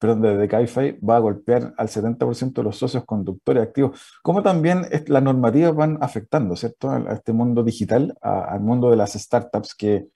perdón, 0.00 0.22
desde 0.22 0.48
CAIFI 0.48 0.98
va 1.06 1.16
a 1.16 1.18
golpear 1.18 1.74
al 1.76 1.88
70% 1.88 2.54
de 2.54 2.62
los 2.62 2.78
socios 2.78 3.04
conductores 3.04 3.62
activos. 3.62 4.00
¿Cómo 4.22 4.42
también 4.42 4.86
las 5.06 5.22
normativas 5.22 5.74
van 5.74 5.98
afectando, 6.00 6.56
¿cierto? 6.56 6.90
A, 6.90 7.12
este 7.12 7.34
mundo 7.34 7.62
digital, 7.62 8.16
al 8.22 8.60
mundo 8.60 8.90
de 8.90 8.96
las 8.96 9.12
startups 9.12 9.74
que, 9.74 10.08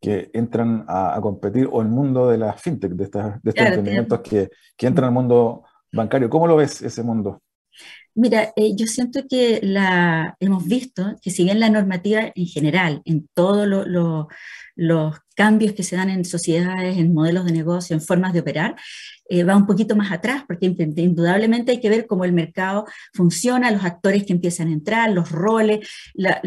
que 0.00 0.28
entran 0.34 0.84
a, 0.88 1.16
competir, 1.22 1.68
o 1.70 1.80
el 1.80 1.88
mundo 1.88 2.28
de 2.28 2.38
las 2.38 2.60
fintech, 2.60 2.92
de, 2.92 3.04
estas, 3.04 3.40
de 3.40 3.50
estos 3.50 3.64
emprendimientos 3.64 4.20
que, 4.22 4.50
que, 4.76 4.86
entran 4.88 5.06
al 5.06 5.14
mundo 5.14 5.62
bancario. 5.92 6.28
¿Cómo 6.28 6.48
lo 6.48 6.56
ves 6.56 6.82
ese 6.82 7.04
mundo? 7.04 7.40
Mira, 8.20 8.52
eh, 8.56 8.74
yo 8.74 8.88
siento 8.88 9.28
que 9.28 9.60
hemos 10.40 10.66
visto 10.66 11.14
que 11.22 11.30
si 11.30 11.44
bien 11.44 11.60
la 11.60 11.70
normativa 11.70 12.32
en 12.34 12.46
general, 12.46 13.00
en 13.04 13.28
todos 13.32 13.68
los 14.74 15.20
cambios 15.36 15.72
que 15.72 15.84
se 15.84 15.94
dan 15.94 16.10
en 16.10 16.24
sociedades, 16.24 16.98
en 16.98 17.14
modelos 17.14 17.44
de 17.44 17.52
negocio, 17.52 17.94
en 17.94 18.02
formas 18.02 18.32
de 18.32 18.40
operar, 18.40 18.74
eh, 19.28 19.44
va 19.44 19.56
un 19.56 19.66
poquito 19.66 19.94
más 19.94 20.10
atrás, 20.10 20.42
porque 20.48 20.66
indudablemente 20.66 21.70
hay 21.70 21.80
que 21.80 21.90
ver 21.90 22.08
cómo 22.08 22.24
el 22.24 22.32
mercado 22.32 22.86
funciona, 23.14 23.70
los 23.70 23.84
actores 23.84 24.24
que 24.24 24.32
empiezan 24.32 24.66
a 24.66 24.72
entrar, 24.72 25.12
los 25.12 25.30
roles, 25.30 25.88
la, 26.14 26.40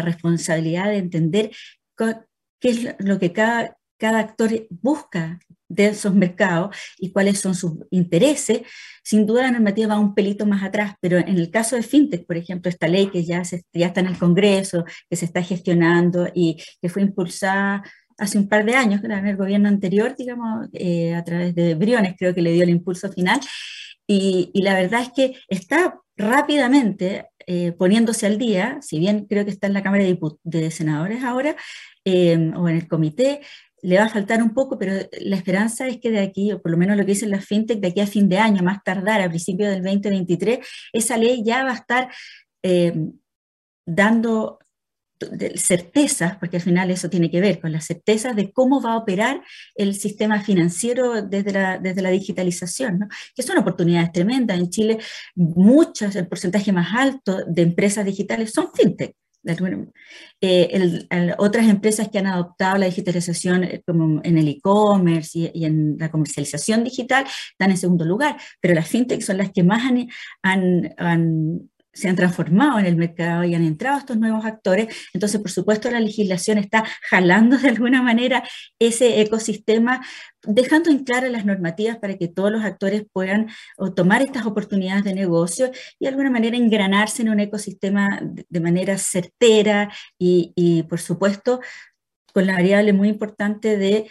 responsabilidad 0.00 0.86
de 0.86 0.96
entender 0.96 1.50
qué 1.98 2.68
es 2.70 2.96
lo 2.98 3.18
que 3.18 3.30
cada 3.34 4.18
actor 4.18 4.50
busca 4.70 5.38
de 5.74 5.86
esos 5.86 6.14
mercados 6.14 6.76
y 6.98 7.12
cuáles 7.12 7.40
son 7.40 7.54
sus 7.54 7.72
intereses, 7.90 8.62
sin 9.02 9.26
duda 9.26 9.42
la 9.42 9.50
normativa 9.50 9.94
va 9.94 10.00
un 10.00 10.14
pelito 10.14 10.46
más 10.46 10.62
atrás, 10.62 10.94
pero 11.00 11.18
en 11.18 11.36
el 11.36 11.50
caso 11.50 11.76
de 11.76 11.82
FinTech, 11.82 12.26
por 12.26 12.36
ejemplo, 12.36 12.70
esta 12.70 12.88
ley 12.88 13.08
que 13.08 13.24
ya, 13.24 13.42
está 13.42 14.00
en 14.00 14.06
el 14.06 14.18
Congreso, 14.18 14.84
que 15.10 15.16
se 15.16 15.26
está 15.26 15.42
gestionando 15.42 16.28
y 16.34 16.56
que 16.80 16.88
fue 16.88 17.02
impulsada 17.02 17.82
hace 18.16 18.38
un 18.38 18.48
par 18.48 18.64
de 18.64 18.74
años, 18.74 19.02
en 19.04 19.10
el 19.10 19.36
gobierno 19.36 19.68
anterior, 19.68 20.14
digamos, 20.16 20.68
eh, 20.72 21.14
a 21.14 21.24
través 21.24 21.54
de 21.54 21.74
Briones, 21.74 22.14
creo 22.16 22.34
que 22.34 22.42
le 22.42 22.52
dio 22.52 22.62
el 22.62 22.70
impulso 22.70 23.10
final, 23.12 23.40
y, 24.06 24.50
la 24.54 24.74
verdad 24.74 25.02
es 25.02 25.10
que 25.12 25.34
está 25.48 25.98
rápidamente 26.16 27.26
eh, 27.46 27.72
poniéndose 27.72 28.26
al 28.26 28.38
día, 28.38 28.78
si 28.80 28.98
bien 28.98 29.26
creo 29.26 29.44
que 29.44 29.50
está 29.50 29.66
en 29.66 29.72
la 29.72 29.82
Cámara 29.82 30.04
de, 30.42 30.70
Senadores 30.70 31.24
ahora, 31.24 31.56
eh, 32.04 32.52
o 32.56 32.68
en 32.68 32.76
el 32.76 32.88
comité, 32.88 33.40
le 33.84 33.98
va 33.98 34.04
a 34.04 34.08
faltar 34.08 34.42
un 34.42 34.54
poco, 34.54 34.78
pero 34.78 34.94
la 35.20 35.36
esperanza 35.36 35.86
es 35.86 35.98
que 36.00 36.10
de 36.10 36.20
aquí, 36.20 36.52
o 36.52 36.62
por 36.62 36.70
lo 36.70 36.78
menos 36.78 36.96
lo 36.96 37.04
que 37.04 37.12
dicen 37.12 37.30
las 37.30 37.44
fintech, 37.44 37.80
de 37.80 37.88
aquí 37.88 38.00
a 38.00 38.06
fin 38.06 38.28
de 38.30 38.38
año, 38.38 38.62
más 38.62 38.82
tardar, 38.82 39.20
a 39.20 39.28
principios 39.28 39.70
del 39.70 39.82
2023, 39.82 40.58
esa 40.92 41.18
ley 41.18 41.42
ya 41.44 41.64
va 41.64 41.72
a 41.72 41.74
estar 41.74 42.10
eh, 42.62 42.94
dando 43.84 44.58
certezas, 45.56 46.36
porque 46.38 46.56
al 46.56 46.62
final 46.62 46.90
eso 46.90 47.10
tiene 47.10 47.30
que 47.30 47.40
ver 47.40 47.60
con 47.60 47.72
las 47.72 47.86
certezas 47.86 48.34
de 48.34 48.52
cómo 48.52 48.80
va 48.80 48.94
a 48.94 48.98
operar 48.98 49.42
el 49.74 49.94
sistema 49.94 50.40
financiero 50.42 51.20
desde 51.22 51.52
la, 51.52 51.78
desde 51.78 52.02
la 52.02 52.10
digitalización, 52.10 53.08
que 53.34 53.42
son 53.42 53.58
oportunidades 53.58 54.12
tremendas. 54.12 54.58
En 54.58 54.70
Chile, 54.70 54.98
muchas, 55.34 56.16
el 56.16 56.26
porcentaje 56.26 56.72
más 56.72 56.88
alto 56.94 57.44
de 57.46 57.62
empresas 57.62 58.04
digitales 58.04 58.52
son 58.52 58.68
fintech. 58.74 59.14
Eh, 60.40 61.34
otras 61.38 61.68
empresas 61.68 62.08
que 62.08 62.18
han 62.18 62.26
adoptado 62.26 62.78
la 62.78 62.86
digitalización 62.86 63.64
eh, 63.64 63.82
como 63.86 64.20
en 64.24 64.38
el 64.38 64.48
e-commerce 64.48 65.50
y, 65.52 65.64
en 65.64 65.96
la 65.98 66.10
comercialización 66.10 66.84
digital 66.84 67.24
están 67.52 67.70
en 67.70 67.76
segundo 67.76 68.04
lugar, 68.04 68.36
pero 68.60 68.74
las 68.74 68.88
fintech 68.88 69.20
son 69.20 69.38
las 69.38 69.50
que 69.52 69.62
más 69.62 69.82
han, 70.42 71.70
se 71.94 72.08
han 72.08 72.16
transformado 72.16 72.78
en 72.78 72.86
el 72.86 72.96
mercado 72.96 73.44
y 73.44 73.54
han 73.54 73.64
entrado 73.64 73.98
estos 73.98 74.18
nuevos 74.18 74.44
actores. 74.44 74.88
Entonces, 75.12 75.40
por 75.40 75.50
supuesto, 75.50 75.90
la 75.90 76.00
legislación 76.00 76.58
está 76.58 76.84
jalando 77.08 77.56
de 77.58 77.68
alguna 77.68 78.02
manera 78.02 78.42
ese 78.78 79.20
ecosistema 79.20 80.02
dejando 80.46 80.90
en 80.90 81.04
claro 81.04 81.28
las 81.28 81.44
normativas 81.44 81.98
para 81.98 82.16
que 82.16 82.28
todos 82.28 82.50
los 82.50 82.64
actores 82.64 83.04
puedan 83.12 83.48
tomar 83.96 84.22
estas 84.22 84.46
oportunidades 84.46 85.04
de 85.04 85.14
negocio 85.14 85.70
y 85.98 86.04
de 86.04 86.08
alguna 86.08 86.30
manera 86.30 86.56
engranarse 86.56 87.22
en 87.22 87.30
un 87.30 87.40
ecosistema 87.40 88.20
de, 88.22 88.60
manera 88.60 88.98
certera 88.98 89.92
y, 90.18 90.84
por 90.88 91.00
supuesto, 91.00 91.60
con 92.32 92.46
la 92.46 92.54
variable 92.54 92.92
muy 92.92 93.08
importante 93.08 93.76
de, 93.78 94.10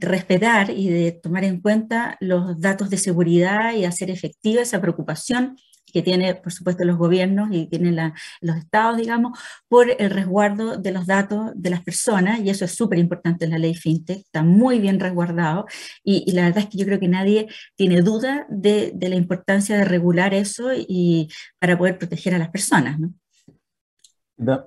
respetar 0.00 0.70
y 0.70 0.88
de 0.88 1.12
tomar 1.12 1.44
en 1.44 1.60
cuenta 1.60 2.16
los 2.18 2.60
datos 2.60 2.90
de 2.90 2.98
seguridad 2.98 3.74
y 3.74 3.84
hacer 3.84 4.10
efectiva 4.10 4.62
esa 4.62 4.80
preocupación 4.80 5.56
que 5.96 6.02
tiene, 6.02 6.34
por 6.34 6.52
supuesto, 6.52 6.84
los 6.84 6.98
gobiernos 6.98 7.48
y 7.50 7.68
tienen 7.68 7.96
los 8.42 8.56
estados, 8.58 8.98
digamos, 8.98 9.38
por 9.66 9.86
el 9.98 10.10
resguardo 10.10 10.76
de 10.76 10.92
los 10.92 11.06
datos 11.06 11.52
de 11.54 11.70
las 11.70 11.82
personas, 11.82 12.40
y 12.40 12.50
eso 12.50 12.66
es 12.66 12.74
súper 12.74 12.98
importante 12.98 13.46
en 13.46 13.52
la 13.52 13.58
ley 13.58 13.74
FinTech, 13.74 14.18
está 14.18 14.42
muy 14.42 14.78
bien 14.78 15.00
resguardado, 15.00 15.64
y, 16.04 16.30
la 16.32 16.42
verdad 16.42 16.64
es 16.64 16.66
que 16.66 16.76
yo 16.76 16.84
creo 16.84 17.00
que 17.00 17.08
nadie 17.08 17.48
tiene 17.76 18.02
duda 18.02 18.44
de, 18.50 18.94
la 19.00 19.14
importancia 19.14 19.78
de 19.78 19.86
regular 19.86 20.34
eso 20.34 20.68
y 20.74 21.30
para 21.58 21.78
poder 21.78 21.96
proteger 21.96 22.34
a 22.34 22.38
las 22.38 22.50
personas. 22.50 22.98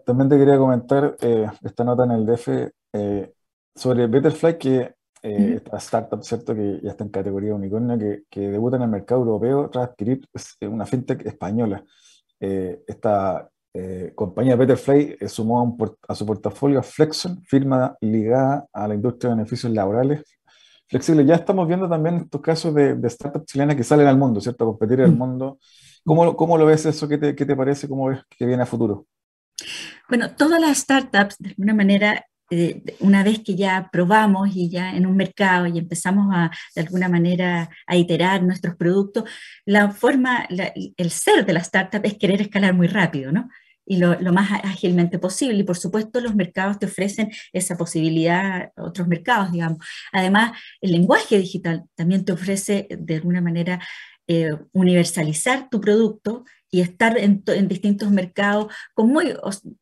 También 0.03 0.29
te 0.29 0.37
quería 0.39 0.57
comentar, 0.57 1.15
eh, 1.21 1.45
esta 1.63 1.83
nota 1.83 2.05
en 2.05 2.11
el 2.11 2.25
DF 2.25 2.47
eh, 2.93 3.33
sobre 3.75 4.07
Betterfly, 4.07 4.57
que 4.57 4.95
eh, 5.21 5.53
esta 5.57 5.77
startup, 5.77 6.23
¿cierto? 6.23 6.55
Que 6.55 6.79
ya 6.81 6.91
está 6.91 7.03
en 7.03 7.09
categoría 7.09 7.53
unicornio, 7.53 7.97
que, 7.97 8.23
que 8.29 8.49
debuta 8.49 8.77
en 8.77 8.83
el 8.83 8.89
mercado 8.89 9.21
europeo 9.21 9.69
tras 9.69 9.89
adquirir 9.89 10.27
pues, 10.31 10.57
una 10.61 10.85
fintech 10.85 11.25
española. 11.25 11.83
Eh, 12.39 12.83
esta 12.87 13.49
eh, 13.73 14.13
compañía 14.15 14.55
Betterfly 14.55 15.17
sumó 15.27 15.77
a, 16.07 16.15
su 16.15 16.25
portafolio 16.25 16.79
a 16.79 16.83
Flexon, 16.83 17.43
firma 17.43 17.95
ligada 18.01 18.65
a 18.73 18.87
la 18.87 18.95
industria 18.95 19.29
de 19.29 19.35
beneficios 19.37 19.71
laborales. 19.73 20.23
Flexible, 20.87 21.25
ya 21.25 21.35
estamos 21.35 21.67
viendo 21.67 21.87
también 21.87 22.15
estos 22.15 22.41
casos 22.41 22.73
de, 22.73 22.95
de 22.95 23.09
startups 23.09 23.45
chilenas 23.45 23.75
que 23.75 23.83
salen 23.83 24.07
al 24.07 24.17
mundo, 24.17 24.41
¿cierto? 24.41 24.63
A 24.63 24.67
competir 24.67 25.01
en 25.01 25.11
el 25.11 25.15
mundo. 25.15 25.59
¿Cómo, 26.03 26.35
¿Cómo, 26.35 26.57
lo 26.57 26.65
ves 26.65 26.85
eso? 26.85 27.07
¿Qué 27.07 27.17
te, 27.17 27.35
¿Qué 27.35 27.45
te 27.45 27.55
parece? 27.55 27.87
¿Cómo 27.87 28.07
ves 28.07 28.21
que 28.29 28.45
viene 28.45 28.63
a 28.63 28.65
futuro? 28.65 29.05
Bueno, 30.07 30.33
todas 30.35 30.59
las 30.59 30.79
startups, 30.79 31.37
de 31.37 31.49
alguna 31.49 31.73
manera, 31.75 32.15
eh, 32.15 32.28
una 32.99 33.23
vez 33.23 33.39
que 33.39 33.55
ya 33.55 33.89
probamos 33.91 34.49
y 34.55 34.69
ya 34.69 34.95
en 34.95 35.05
un 35.05 35.15
mercado 35.15 35.67
y 35.67 35.77
empezamos 35.77 36.27
a, 36.33 36.51
de 36.75 36.81
alguna 36.81 37.09
manera, 37.09 37.69
a 37.87 37.95
iterar 37.95 38.43
nuestros 38.43 38.75
productos, 38.75 39.25
la 39.65 39.91
forma, 39.91 40.47
el 40.49 41.11
ser 41.11 41.45
de 41.45 41.53
la 41.53 41.59
startup 41.59 42.01
es 42.03 42.17
querer 42.17 42.41
escalar 42.41 42.73
muy 42.73 42.87
rápido, 42.87 43.31
¿no? 43.31 43.49
y 43.89 43.97
lo, 43.97 44.19
lo, 44.21 44.31
más 44.31 44.51
ágilmente 44.63 45.17
posible. 45.17 45.57
Y 45.59 45.63
por 45.63 45.75
supuesto 45.75 46.21
los 46.21 46.35
mercados 46.35 46.77
te 46.77 46.85
ofrecen 46.85 47.31
esa 47.51 47.75
posibilidad, 47.75 48.71
otros 48.77 49.07
mercados, 49.07 49.51
digamos. 49.51 49.79
Además, 50.11 50.51
el 50.79 50.91
lenguaje 50.91 51.39
digital 51.39 51.85
también 51.95 52.23
te 52.23 52.31
ofrece 52.31 52.87
de 52.91 53.15
alguna 53.15 53.41
manera 53.41 53.79
eh, 54.27 54.51
universalizar 54.73 55.69
tu 55.71 55.81
producto 55.81 56.45
y 56.69 56.81
estar 56.81 57.17
en, 57.17 57.41
en, 57.47 57.67
distintos 57.67 58.11
mercados 58.11 58.71
con 58.93 59.07
muy 59.07 59.33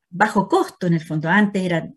bajo 0.09 0.47
costo 0.47 0.87
en 0.87 0.93
el 0.93 1.01
fondo. 1.03 1.27
Antes 1.27 1.63
era 1.63 1.91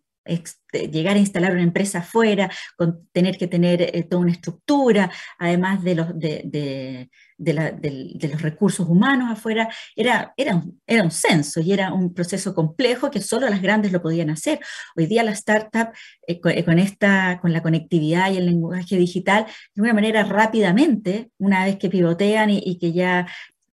llegar 0.72 1.16
a 1.16 1.20
instalar 1.20 1.52
una 1.52 1.62
empresa 1.62 1.98
afuera, 1.98 2.50
con 2.76 3.08
tener 3.12 3.36
que 3.36 3.48
tener 3.48 3.82
eh, 3.82 4.02
toda 4.08 4.22
una 4.22 4.32
estructura, 4.32 5.10
además 5.38 5.82
de 5.82 5.94
los, 5.94 6.18
de, 6.18 7.10
los 7.38 8.42
recursos 8.42 8.86
humanos 8.88 9.30
afuera, 9.30 9.68
era, 9.96 10.34
un, 10.36 10.80
era 10.86 11.10
censo 11.10 11.60
y 11.60 11.72
era 11.72 11.92
un 11.92 12.14
proceso 12.14 12.54
complejo 12.54 13.10
que 13.10 13.20
solo 13.20 13.48
las 13.48 13.62
grandes 13.62 13.92
lo 13.92 14.02
podían 14.02 14.30
hacer. 14.30 14.60
Hoy 14.96 15.06
día 15.06 15.22
las 15.22 15.38
startups, 15.38 15.98
eh, 16.26 16.40
eh, 16.44 16.64
con, 16.64 16.78
esta, 16.78 17.38
con 17.40 17.52
la 17.52 17.62
conectividad 17.62 18.30
y 18.30 18.36
el 18.36 18.46
lenguaje 18.46 18.96
digital, 18.96 19.46
de 19.74 19.82
una 19.82 19.94
manera 19.94 20.24
rápidamente, 20.24 21.30
una 21.38 21.64
vez 21.64 21.76
que 21.76 21.88
pivotean 21.88 22.50
y 22.50 22.78
que 22.78 22.92
ya 22.92 23.26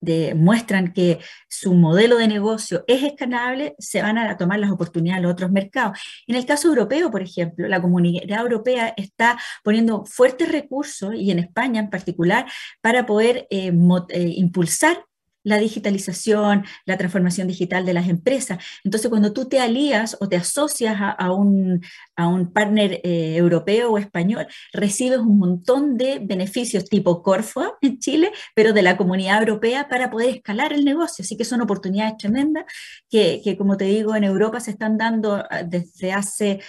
demuestran 0.05 0.93
que 0.93 1.19
su 1.49 1.75
modelo 1.75 2.19
de 2.19 2.29
negocio 2.29 2.85
es 2.87 3.03
escalable, 3.03 3.75
se 3.79 4.03
van 4.03 4.19
a 4.19 4.37
tomar 4.37 4.59
las 4.59 4.71
oportunidades 4.71 5.21
de 5.21 5.27
los 5.27 5.33
otros 5.33 5.51
mercados. 5.51 5.99
En 6.27 6.37
el 6.37 6.47
caso 6.47 6.69
europeo, 6.69 7.11
por 7.11 7.23
ejemplo, 7.23 7.69
la 7.69 7.81
comunidad 7.81 8.41
europea 8.41 8.95
está 8.97 9.39
poniendo 9.63 10.05
fuertes 10.05 10.51
recursos, 10.51 11.15
y 11.15 11.31
en 11.31 11.39
España 11.39 11.81
en 11.81 11.91
particular, 11.91 12.47
para 12.81 13.07
poder 13.07 13.47
eh, 13.51 13.73
eh, 14.11 14.33
impulsar 14.37 15.05
la 15.45 15.59
digitalización, 15.59 16.65
la 16.87 16.97
transformación 16.97 17.47
digital 17.47 17.87
de 17.87 17.95
las 17.95 18.09
empresas. 18.09 18.59
Entonces, 18.83 19.09
cuando 19.09 19.33
tú 19.33 19.47
te 19.47 19.61
alías 19.61 20.17
o 20.21 20.29
te 20.29 20.37
asocias 20.37 20.97
a, 21.01 21.33
un, 21.33 21.83
a 22.17 22.27
un, 22.27 22.53
partner 22.53 23.01
eh, 23.05 23.37
europeo 23.37 23.93
o 23.93 23.99
español, 23.99 24.47
recibes 24.73 25.19
un 25.19 25.39
montón 25.39 25.97
de 25.97 26.19
beneficios 26.21 26.89
tipo 26.89 27.23
Corfo 27.23 27.77
en 27.83 27.99
Chile, 27.99 28.33
pero 28.55 28.73
de 28.73 28.83
la 28.83 28.97
comunidad 28.97 29.41
europea 29.41 29.89
para 29.89 30.11
poder 30.11 30.31
escalar 30.37 30.73
el 30.73 30.85
negocio. 30.85 31.23
Así 31.23 31.37
que 31.37 31.45
son 31.45 31.61
oportunidades 31.61 32.17
tremendas 32.17 32.65
que, 33.09 33.41
que 33.45 33.57
como 33.57 33.77
te 33.77 33.85
digo, 33.85 34.17
en 34.17 34.25
Europa 34.25 34.61
se 34.61 34.71
están 34.73 34.99
dando 34.99 35.45
ah, 35.51 35.63
desde 35.63 36.13
hace 36.13 36.61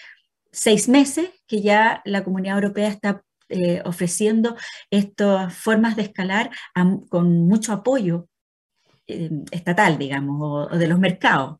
seis 0.51 0.87
meses 0.87 1.29
que 1.47 1.61
ya 1.61 2.01
la 2.05 2.23
comunidad 2.23 2.55
europea 2.55 2.89
está 2.89 3.21
eh, 3.49 3.81
ofreciendo 3.85 4.55
estas 4.89 5.53
formas 5.53 5.95
de 5.95 6.03
escalar 6.03 6.49
con 7.09 7.47
mucho 7.47 7.73
apoyo 7.73 8.27
eh, 9.07 9.29
estatal, 9.51 9.97
digamos, 9.97 10.69
o, 10.71 10.77
de 10.77 10.87
los 10.87 10.99
mercados 10.99 11.57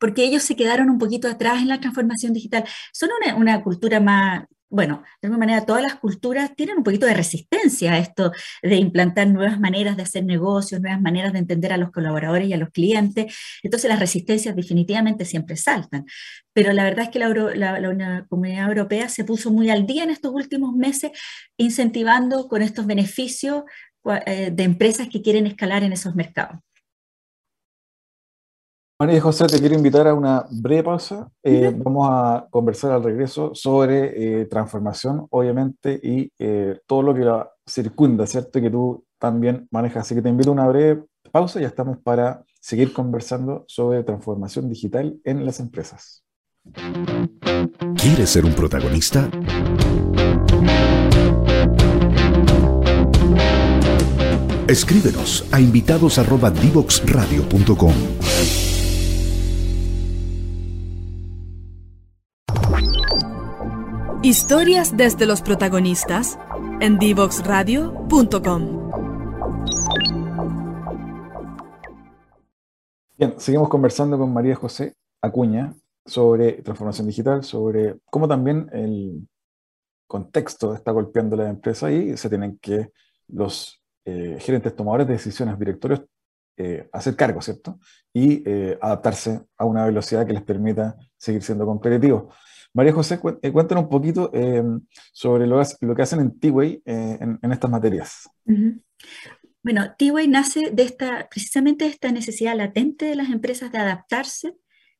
porque 0.00 0.24
ellos 0.24 0.42
se 0.42 0.56
quedaron 0.56 0.90
un 0.90 0.98
poquito 0.98 1.28
atrás 1.28 1.60
en 1.60 1.68
la 1.68 1.78
transformación 1.80 2.32
digital. 2.32 2.64
Son 2.92 3.10
una, 3.36 3.62
cultura 3.62 4.00
más, 4.00 4.44
bueno, 4.70 5.02
de 5.20 5.26
alguna 5.26 5.46
manera 5.46 5.66
todas 5.66 5.82
las 5.82 5.96
culturas 5.96 6.54
tienen 6.56 6.78
un 6.78 6.84
poquito 6.84 7.06
de 7.06 7.14
resistencia 7.14 7.92
a 7.92 7.98
esto 7.98 8.32
de 8.62 8.76
implantar 8.76 9.26
nuevas 9.28 9.60
maneras 9.60 9.96
de 9.96 10.04
hacer 10.04 10.24
negocios, 10.24 10.80
nuevas 10.80 11.00
maneras 11.02 11.32
de 11.34 11.40
entender 11.40 11.72
a 11.72 11.76
los 11.76 11.90
colaboradores 11.90 12.48
y 12.48 12.52
a 12.54 12.56
los 12.56 12.70
clientes. 12.70 13.36
Entonces 13.62 13.90
las 13.90 14.00
resistencias 14.00 14.56
definitivamente 14.56 15.24
siempre 15.26 15.56
saltan. 15.56 16.06
Pero 16.54 16.72
la 16.72 16.84
verdad 16.84 17.04
es 17.04 17.10
que 17.10 17.18
la, 17.18 17.28
la, 17.28 17.78
la 17.78 18.26
comunidad 18.28 18.68
europea 18.68 19.08
se 19.08 19.24
puso 19.24 19.50
muy 19.50 19.70
al 19.70 19.86
día 19.86 20.04
en 20.04 20.10
estos 20.10 20.32
últimos 20.32 20.74
meses, 20.74 21.10
incentivando 21.58 22.48
con 22.48 22.62
estos 22.62 22.86
beneficios 22.86 23.64
de 24.04 24.62
empresas 24.62 25.08
que 25.08 25.22
quieren 25.22 25.46
escalar 25.46 25.82
en 25.82 25.92
esos 25.92 26.14
mercados. 26.14 26.58
María 28.98 29.20
José, 29.20 29.46
te 29.46 29.58
quiero 29.58 29.74
invitar 29.74 30.06
a 30.06 30.14
una 30.14 30.44
breve 30.50 30.82
pausa. 30.82 31.30
Eh, 31.42 31.74
vamos 31.74 32.06
a 32.10 32.46
conversar 32.50 32.92
al 32.92 33.02
regreso 33.02 33.54
sobre 33.54 34.40
eh, 34.42 34.44
transformación, 34.44 35.26
obviamente, 35.30 35.98
y 36.02 36.30
todo 36.86 37.02
lo 37.02 37.14
que 37.14 37.20
la 37.20 37.50
circunda, 37.66 38.26
¿cierto? 38.26 38.60
Que 38.60 38.70
tú 38.70 39.04
también 39.18 39.66
manejas. 39.70 40.02
Así 40.02 40.14
que 40.14 40.22
te 40.22 40.28
invito 40.28 40.50
a 40.50 40.52
una 40.52 40.68
breve 40.68 41.04
pausa 41.32 41.58
y 41.58 41.62
ya 41.62 41.68
estamos 41.68 41.98
para 41.98 42.44
seguir 42.60 42.92
conversando 42.92 43.64
sobre 43.68 44.04
transformación 44.04 44.68
digital 44.68 45.18
en 45.24 45.46
las 45.46 45.60
empresas. 45.60 46.24
¿Quieres 47.96 48.30
ser 48.30 48.44
un 48.44 48.52
protagonista? 48.52 49.30
Escríbenos 54.70 55.44
a 55.50 55.60
invitados@divoxradio.com. 55.60 57.92
Historias 64.22 64.96
desde 64.96 65.26
los 65.26 65.42
protagonistas 65.42 66.38
en 66.80 67.00
divoxradio.com. 67.00 68.90
Bien, 73.18 73.34
seguimos 73.38 73.68
conversando 73.68 74.16
con 74.18 74.32
María 74.32 74.54
José 74.54 74.94
Acuña 75.20 75.74
sobre 76.06 76.62
transformación 76.62 77.08
digital, 77.08 77.42
sobre 77.42 77.98
cómo 78.04 78.28
también 78.28 78.70
el 78.72 79.26
contexto 80.06 80.76
está 80.76 80.92
golpeando 80.92 81.34
la 81.34 81.48
empresa 81.48 81.90
y 81.90 82.16
se 82.16 82.28
tienen 82.28 82.56
que 82.62 82.92
los 83.26 83.79
eh, 84.04 84.38
gerentes 84.40 84.74
tomadores 84.74 85.06
de 85.06 85.14
decisiones, 85.14 85.58
directorios, 85.58 86.02
eh, 86.56 86.88
hacer 86.92 87.16
cargo, 87.16 87.40
¿cierto? 87.40 87.78
Y 88.12 88.42
eh, 88.46 88.78
adaptarse 88.80 89.42
a 89.56 89.64
una 89.64 89.84
velocidad 89.84 90.26
que 90.26 90.32
les 90.32 90.42
permita 90.42 90.96
seguir 91.16 91.42
siendo 91.42 91.66
competitivos. 91.66 92.34
María 92.72 92.92
José, 92.92 93.18
cuéntanos 93.18 93.84
un 93.84 93.90
poquito 93.90 94.30
sobre 95.12 95.46
lo, 95.48 95.60
lo, 95.80 95.94
que 95.94 96.02
hacen 96.02 96.20
en 96.20 96.38
T-Way 96.38 96.82
en, 96.84 97.38
en, 97.42 97.52
estas 97.52 97.68
materias. 97.68 98.30
Bueno, 99.62 99.92
T-Way 99.98 100.28
nace 100.28 100.70
de 100.70 100.84
esta, 100.84 101.28
precisamente 101.28 101.84
de 101.84 101.90
esta 101.90 102.12
necesidad 102.12 102.56
latente 102.56 103.06
de 103.06 103.16
las 103.16 103.30
empresas 103.30 103.72
de 103.72 103.78
adaptarse 103.78 104.54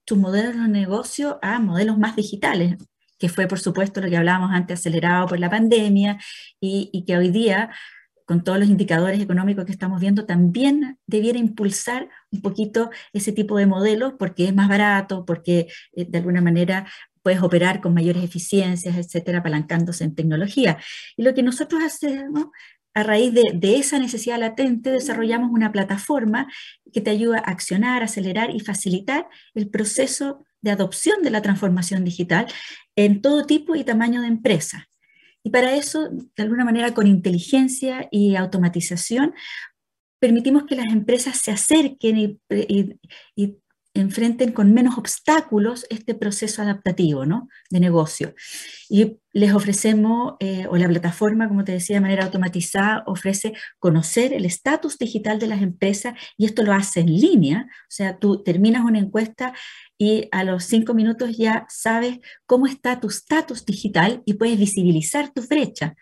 sus 0.04 0.18
modelos 0.18 0.56
de 0.56 0.66
negocio 0.66 1.38
a 1.42 1.60
modelos 1.60 1.96
más 1.96 2.16
digitales, 2.16 2.74
que 3.16 3.28
fue, 3.28 3.46
por 3.46 3.60
supuesto, 3.60 4.00
lo 4.00 4.10
que 4.10 4.16
hablábamos 4.16 4.50
antes, 4.50 4.80
acelerado 4.80 5.28
por 5.28 5.38
la 5.38 5.48
pandemia 5.48 6.18
y, 6.58 6.90
y 6.92 7.04
que 7.04 7.16
hoy 7.16 7.30
día 7.30 7.70
con 8.30 8.44
todos 8.44 8.60
los 8.60 8.68
indicadores 8.68 9.20
económicos 9.20 9.64
que 9.64 9.72
estamos 9.72 10.00
viendo, 10.00 10.24
también 10.24 11.00
debiera 11.04 11.36
impulsar 11.36 12.08
un 12.30 12.42
poquito 12.42 12.90
ese 13.12 13.32
tipo 13.32 13.56
de 13.56 13.66
modelos 13.66 14.12
porque 14.20 14.44
es 14.44 14.54
más 14.54 14.68
barato, 14.68 15.24
porque 15.24 15.66
eh, 15.96 16.04
de 16.08 16.18
alguna 16.18 16.40
manera 16.40 16.86
puedes 17.22 17.42
operar 17.42 17.80
con 17.80 17.92
mayores 17.92 18.22
eficiencias, 18.22 18.96
etcétera, 18.96 19.38
apalancándose 19.38 20.04
en 20.04 20.14
tecnología. 20.14 20.78
Y 21.16 21.24
lo 21.24 21.34
que 21.34 21.42
nosotros 21.42 21.82
hacemos, 21.82 22.46
a 22.94 23.02
raíz 23.02 23.34
de, 23.34 23.50
de, 23.52 23.78
esa 23.78 23.98
necesidad 23.98 24.38
latente, 24.38 24.92
desarrollamos 24.92 25.50
una 25.50 25.72
plataforma 25.72 26.46
que 26.92 27.00
te 27.00 27.10
ayuda 27.10 27.38
a 27.38 27.50
accionar, 27.50 28.04
acelerar 28.04 28.54
y 28.54 28.60
facilitar 28.60 29.26
el 29.54 29.68
proceso 29.70 30.44
de 30.60 30.70
adopción 30.70 31.20
de 31.24 31.30
la 31.30 31.42
transformación 31.42 32.04
digital 32.04 32.46
en 32.94 33.22
todo 33.22 33.44
tipo 33.44 33.74
y 33.74 33.82
tamaño 33.82 34.20
de 34.20 34.28
empresa. 34.28 34.86
Y 35.42 35.50
para 35.50 35.74
eso, 35.74 36.08
de 36.10 36.42
alguna 36.42 36.64
manera, 36.64 36.92
con 36.92 37.06
inteligencia 37.06 38.08
y 38.10 38.36
automatización, 38.36 39.34
permitimos 40.20 40.64
que 40.64 40.76
las 40.76 40.92
empresas 40.92 41.38
se 41.38 41.50
acerquen 41.50 42.38
y, 43.36 43.58
enfrenten 43.92 44.52
con 44.52 44.72
menos 44.72 44.96
obstáculos 44.96 45.84
este 45.90 46.14
proceso 46.14 46.62
adaptativo 46.62 47.26
¿no? 47.26 47.48
de 47.70 47.80
negocio. 47.80 48.36
Y 48.88 49.18
les 49.32 49.52
ofrecemos, 49.52 50.34
eh, 50.38 50.66
o 50.70 50.76
la 50.76 50.86
plataforma, 50.86 51.48
como 51.48 51.64
te 51.64 51.72
decía, 51.72 51.96
de 51.96 52.00
manera 52.00 52.24
automatizada, 52.24 53.02
ofrece 53.08 53.52
conocer 53.80 54.32
el 54.32 54.44
estatus 54.44 54.96
digital 54.96 55.40
de 55.40 55.48
las 55.48 55.60
empresas 55.60 56.14
y 56.36 56.46
esto 56.46 56.62
lo 56.62 56.72
hace 56.72 57.00
en 57.00 57.06
línea. 57.06 57.66
O 57.68 57.90
sea, 57.90 58.16
tú 58.16 58.44
terminas 58.44 58.84
una 58.84 59.00
encuesta 59.00 59.54
y 60.00 60.28
a 60.32 60.44
los 60.44 60.64
cinco 60.64 60.94
minutos 60.94 61.36
ya 61.36 61.66
sabes 61.68 62.20
cómo 62.46 62.66
está 62.66 63.00
tu 63.00 63.08
estatus 63.08 63.66
digital 63.66 64.22
y 64.24 64.32
puedes 64.32 64.58
visibilizar 64.58 65.30
tu 65.30 65.42
brecha. 65.42 65.94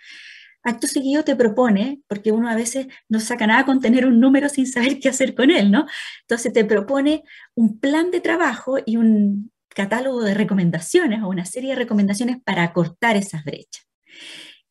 Acto 0.62 0.86
seguido 0.86 1.24
te 1.24 1.34
propone, 1.34 2.00
porque 2.06 2.30
uno 2.30 2.48
a 2.48 2.54
veces 2.54 2.86
no 3.08 3.18
saca 3.18 3.48
nada 3.48 3.64
con 3.64 3.80
tener 3.80 4.06
un 4.06 4.20
número 4.20 4.48
sin 4.48 4.68
saber 4.68 5.00
qué 5.00 5.08
hacer 5.08 5.34
con 5.34 5.50
él, 5.50 5.72
¿no? 5.72 5.86
Entonces 6.20 6.52
te 6.52 6.64
propone 6.64 7.24
un 7.56 7.80
plan 7.80 8.12
de 8.12 8.20
trabajo 8.20 8.76
y 8.86 8.98
un 8.98 9.50
catálogo 9.68 10.22
de 10.22 10.34
recomendaciones 10.34 11.20
o 11.24 11.28
una 11.28 11.44
serie 11.44 11.70
de 11.70 11.76
recomendaciones 11.76 12.36
para 12.44 12.62
acortar 12.62 13.16
esas 13.16 13.42
brechas. 13.42 13.84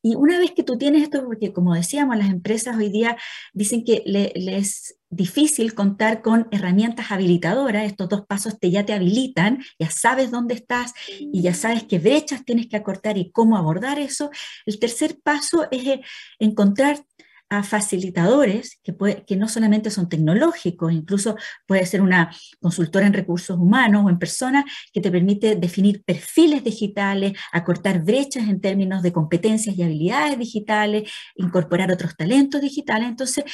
Y 0.02 0.16
una 0.16 0.40
vez 0.40 0.52
que 0.52 0.64
tú 0.64 0.78
tienes 0.78 1.04
esto, 1.04 1.26
porque 1.26 1.52
como 1.52 1.76
decíamos, 1.76 2.16
las 2.16 2.30
empresas 2.30 2.78
hoy 2.78 2.90
día 2.90 3.18
dicen 3.52 3.84
que 3.84 4.04
les 4.06 4.32
es 4.36 4.97
difícil 5.10 5.74
contar 5.74 6.22
con 6.22 6.48
herramientas 6.52 7.12
habilitadoras, 7.12 7.86
estos 7.86 8.10
dos 8.10 8.26
pasos 8.26 8.60
te 8.60 8.72
ya 8.72 8.86
te 8.86 8.94
habilitan, 8.94 9.64
ya 9.80 9.90
sabes 9.90 10.32
dónde 10.32 10.54
estás 10.56 10.94
y 11.20 11.42
ya 11.42 11.54
sabes 11.54 11.84
qué 11.84 12.00
brechas 12.00 12.44
tienes 12.46 12.68
que 12.68 12.78
acortar 12.78 13.18
y 13.18 13.32
cómo 13.32 13.58
abordar 13.58 14.00
eso. 14.00 14.30
El 14.66 14.80
tercer 14.80 15.20
paso 15.24 15.68
es 15.72 15.86
eh, 15.88 16.02
encontrar 16.40 17.04
a 17.50 17.64
facilitadores 17.64 18.80
que, 18.84 19.36
no 19.36 19.48
solamente 19.48 19.90
son 19.90 20.10
tecnológicos, 20.10 20.92
incluso 20.92 21.38
puede 21.66 21.86
ser 21.86 22.02
una 22.02 22.36
consultora 22.60 23.08
en 23.08 23.14
recursos 23.14 23.58
humanos 23.58 24.04
o 24.06 24.10
en 24.10 24.20
personas 24.20 24.66
que 24.92 25.02
te 25.02 25.12
permite 25.12 25.56
definir 25.56 26.04
perfiles 26.04 26.64
digitales, 26.64 27.34
acortar 27.52 28.04
brechas 28.04 28.50
en 28.50 28.60
términos 28.60 29.02
de 29.02 29.14
competencias 29.14 29.78
y 29.78 29.84
habilidades 29.84 30.38
digitales, 30.38 31.12
incorporar 31.36 31.92
otros 31.92 32.16
talentos 32.18 32.62
digitales. 32.62 33.08
Entonces, 33.08 33.46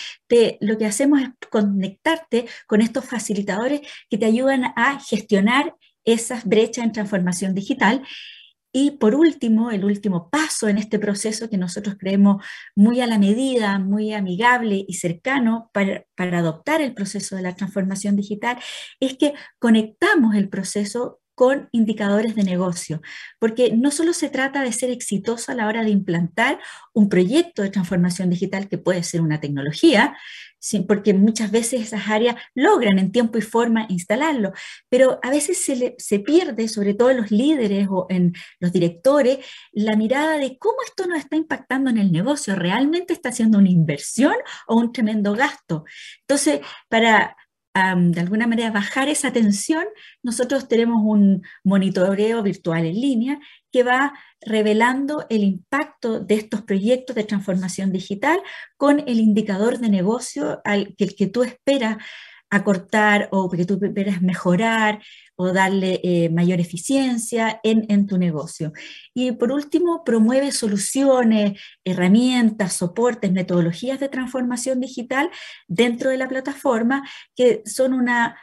lo 0.60 0.78
que 0.78 0.86
hacemos 0.86 1.22
es 1.22 1.30
conectarte 1.52 2.46
con 2.68 2.82
estos 2.82 3.06
facilitadores 3.06 3.82
que 4.10 4.18
te 4.18 4.26
ayudan 4.26 4.74
a 4.76 5.00
gestionar 5.00 5.76
esas 6.06 6.46
brechas 6.46 6.84
en 6.84 6.92
transformación 6.92 7.54
digital 7.54 8.04
y 8.76 8.92
por 8.92 9.14
último, 9.14 9.70
el 9.72 9.86
último 9.86 10.30
paso 10.30 10.68
en 10.68 10.80
este 10.80 10.98
proceso 10.98 11.50
que 11.50 11.58
nosotros 11.58 11.96
creemos 11.98 12.44
muy 12.76 13.02
a 13.02 13.08
la 13.08 13.20
medida, 13.20 13.78
muy 13.78 14.14
amigable 14.14 14.84
y 14.88 14.96
cercano 14.96 15.70
para, 15.74 16.06
para, 16.16 16.40
adoptar 16.40 16.82
el 16.82 16.96
proceso 16.96 17.36
de 17.36 17.44
la 17.44 17.56
transformación 17.56 18.16
digital, 18.16 18.58
es 19.00 19.16
que 19.16 19.36
conectamos 19.60 20.36
el 20.36 20.50
proceso 20.50 21.20
con 21.36 21.70
indicadores 21.72 22.36
de 22.36 22.44
negocio, 22.44 23.02
porque 23.40 23.76
no 23.76 23.92
solo 23.92 24.14
se 24.14 24.30
trata 24.30 24.62
de 24.62 24.72
ser 24.72 24.92
exitoso 24.92 25.52
a 25.52 25.56
la 25.56 25.68
hora 25.68 25.84
de 25.84 25.90
implantar 25.90 26.60
un 26.94 27.10
proyecto 27.10 27.62
de 27.62 27.70
transformación 27.70 28.30
digital 28.30 28.68
que 28.70 28.78
puede 28.78 29.04
ser 29.04 29.22
una 29.22 29.40
tecnología, 29.40 30.16
porque 30.88 31.14
muchas 31.14 31.52
veces 31.52 31.82
esas 31.82 32.08
áreas 32.08 32.36
logran 32.56 32.98
en 33.00 33.12
tiempo 33.12 33.38
y 33.38 33.42
forma 33.42 33.86
instalarlo, 33.90 34.54
pero 34.90 35.20
a 35.22 35.30
veces 35.30 35.64
se, 35.64 35.96
se 35.98 36.20
pierde, 36.20 36.68
sobre 36.68 36.94
todo 36.94 37.12
en 37.12 37.18
los 37.18 37.32
líderes 37.32 37.88
o 37.90 38.08
en 38.10 38.34
los 38.60 38.72
directores, 38.72 39.40
la 39.72 39.96
mirada 39.96 40.38
de 40.38 40.58
cómo 40.58 40.78
esto 40.86 41.06
nos 41.08 41.20
está 41.20 41.36
impactando 41.36 41.90
en 41.90 41.98
el 41.98 42.12
negocio, 42.12 42.56
realmente 42.56 43.14
está 43.14 43.30
haciendo 43.30 43.58
una 43.58 43.70
inversión 43.70 44.36
o 44.68 44.76
un 44.76 44.92
tremendo 44.94 45.34
gasto. 45.34 45.84
Entonces, 46.22 46.62
para 46.90 47.36
de 47.74 48.20
alguna 48.22 48.46
manera 48.46 48.70
bajar 48.70 49.10
esa 49.10 49.34
tensión, 49.34 49.86
nosotros 50.22 50.68
tenemos 50.68 51.02
un 51.04 51.42
monitoreo 51.64 52.44
virtual 52.44 52.86
en 52.86 52.94
línea 52.94 53.40
que 53.72 53.82
va 53.82 54.14
revelando 54.42 55.26
el 55.30 55.44
impacto 55.44 56.20
de 56.20 56.36
estos 56.36 56.62
proyectos 56.62 57.16
de 57.16 57.24
transformación 57.24 57.92
digital 57.92 58.40
con 58.78 59.00
el 59.00 59.20
indicador 59.20 59.80
de 59.80 59.90
negocio 59.90 60.62
al 60.66 60.96
que, 60.96 61.08
que 61.08 61.28
tú 61.28 61.42
esperas 61.42 61.98
acortar 62.56 63.30
o 63.32 63.50
que 63.50 63.66
tú 63.66 63.80
esperas 63.82 64.22
mejorar 64.22 65.02
o 65.36 65.52
darle 65.52 66.00
eh, 66.04 66.30
mayor 66.30 66.60
eficiencia 66.60 67.60
en, 67.64 67.86
en, 67.90 68.06
tu 68.06 68.18
negocio. 68.18 68.72
Y 69.14 69.32
por 69.32 69.52
último, 69.52 70.04
promueve 70.04 70.52
soluciones, 70.52 71.60
herramientas, 71.84 72.74
soportes, 72.74 73.32
metodologías 73.32 74.00
de 74.00 74.10
transformación 74.10 74.80
digital 74.80 75.32
dentro 75.68 76.12
de 76.12 76.18
la 76.18 76.30
plataforma 76.30 77.04
que 77.36 77.64
son 77.66 77.94
una 77.94 78.38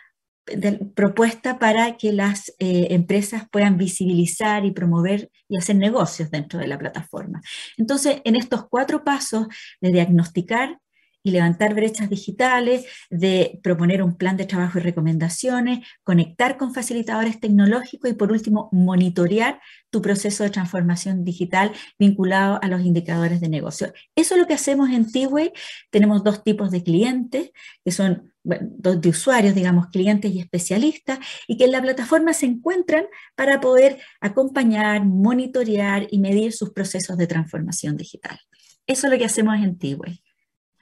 propuesta 0.94 1.58
para 1.58 1.96
que 1.96 2.12
las 2.12 2.48
eh, 2.58 2.88
empresas 2.90 3.44
puedan 3.50 3.76
visibilizar 3.76 4.64
y 4.64 4.72
promover 4.72 5.30
y 5.48 5.56
hacer 5.56 5.76
negocios 5.76 6.30
dentro 6.30 6.58
de 6.58 6.66
la 6.66 6.78
plataforma. 6.78 7.40
Entonces, 7.76 8.20
en 8.24 8.36
estos 8.36 8.66
cuatro 8.68 9.04
pasos 9.04 9.46
de 9.80 9.92
diagnosticar, 9.92 10.80
y 11.22 11.30
levantar 11.30 11.74
brechas 11.74 12.08
digitales, 12.08 12.86
de 13.10 13.60
proponer 13.62 14.02
un 14.02 14.16
plan 14.16 14.36
de 14.36 14.46
trabajo 14.46 14.78
y 14.78 14.82
recomendaciones, 14.82 15.86
conectar 16.02 16.56
con 16.56 16.74
facilitadores 16.74 17.40
tecnológicos 17.40 18.10
y 18.10 18.14
por 18.14 18.32
último, 18.32 18.68
monitorear 18.72 19.60
tu 19.90 20.00
proceso 20.00 20.44
de 20.44 20.50
transformación 20.50 21.24
digital 21.24 21.72
vinculado 21.98 22.58
a 22.62 22.68
los 22.68 22.82
indicadores 22.82 23.40
de 23.40 23.48
negocio. 23.48 23.92
Eso 24.14 24.34
es 24.34 24.40
lo 24.40 24.46
que 24.46 24.54
hacemos 24.54 24.90
en 24.90 25.10
T-Way. 25.10 25.52
Tenemos 25.90 26.24
dos 26.24 26.42
tipos 26.42 26.70
de 26.70 26.82
clientes, 26.82 27.50
que 27.84 27.90
son 27.90 28.32
dos 28.42 29.00
de 29.00 29.08
usuarios, 29.10 29.54
digamos, 29.54 29.88
clientes 29.88 30.32
y 30.32 30.40
especialistas, 30.40 31.18
y 31.46 31.58
que 31.58 31.64
en 31.64 31.72
la 31.72 31.82
plataforma 31.82 32.32
se 32.32 32.46
encuentran 32.46 33.04
para 33.34 33.60
poder 33.60 33.98
acompañar, 34.20 35.04
monitorear 35.04 36.06
y 36.10 36.18
medir 36.18 36.52
sus 36.52 36.70
procesos 36.70 37.18
de 37.18 37.26
transformación 37.26 37.96
digital. 37.96 38.38
Eso 38.86 39.06
es 39.06 39.12
lo 39.12 39.18
que 39.18 39.26
hacemos 39.26 39.56
en 39.56 39.76
T-Way 39.78 40.22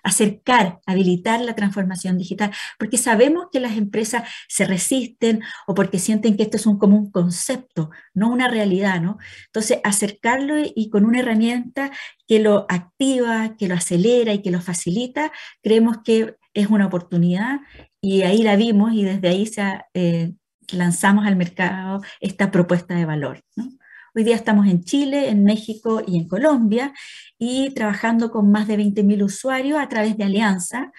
acercar, 0.09 0.81
habilitar 0.87 1.41
la 1.41 1.55
transformación 1.55 2.19
digital, 2.19 2.51
porque 2.79 2.99
sabemos 2.99 3.47
que 3.53 3.61
las 3.61 3.77
empresas 3.77 4.29
se 4.49 4.65
resisten 4.65 5.41
o 5.67 5.75
porque 5.75 5.99
sienten 5.99 6.37
que 6.37 6.45
esto 6.45 6.57
es 6.57 6.67
un, 6.67 6.79
como 6.79 6.97
un 6.97 7.11
concepto, 7.11 7.91
no 8.15 8.31
una 8.31 8.49
realidad, 8.49 9.01
¿no? 9.01 9.19
Entonces, 9.47 9.79
acercarlo 9.85 10.55
y 10.59 10.91
con 10.91 11.05
una 11.05 11.21
herramienta 11.21 11.91
que 12.27 12.41
lo 12.41 12.67
activa, 12.69 13.57
que 13.57 13.69
lo 13.69 13.75
acelera 13.75 14.33
y 14.35 14.43
que 14.43 14.51
lo 14.51 14.61
facilita, 14.61 15.33
creemos 15.63 15.99
que 16.05 16.37
es 16.55 16.69
una 16.69 16.87
oportunidad 16.87 17.61
y 18.01 18.23
ahí 18.23 18.43
la 18.43 18.57
vimos 18.57 18.93
y 18.93 19.05
desde 19.05 19.29
ahí 19.29 19.47
se, 19.47 19.63
eh, 19.95 20.33
lanzamos 20.73 21.27
al 21.27 21.37
mercado 21.37 22.03
esta 22.21 22.51
propuesta 22.51 22.95
de 22.95 23.05
valor, 23.05 23.43
¿no? 23.57 23.69
Hoy 24.15 24.25
día 24.25 24.37
estamos 24.37 24.67
en 24.67 24.83
Chile, 24.85 25.29
en 25.29 25.45
México 25.45 26.03
y 26.07 26.17
en 26.17 26.29
Colombia 26.29 26.95
y 27.39 27.71
trabajando 27.71 28.31
con 28.31 28.51
más 28.51 28.67
de 28.67 28.79
20.000 28.79 29.23
usuarios 29.23 29.79
a 29.79 29.89
través 29.89 30.17
de 30.17 30.25
alianza, 30.25 30.93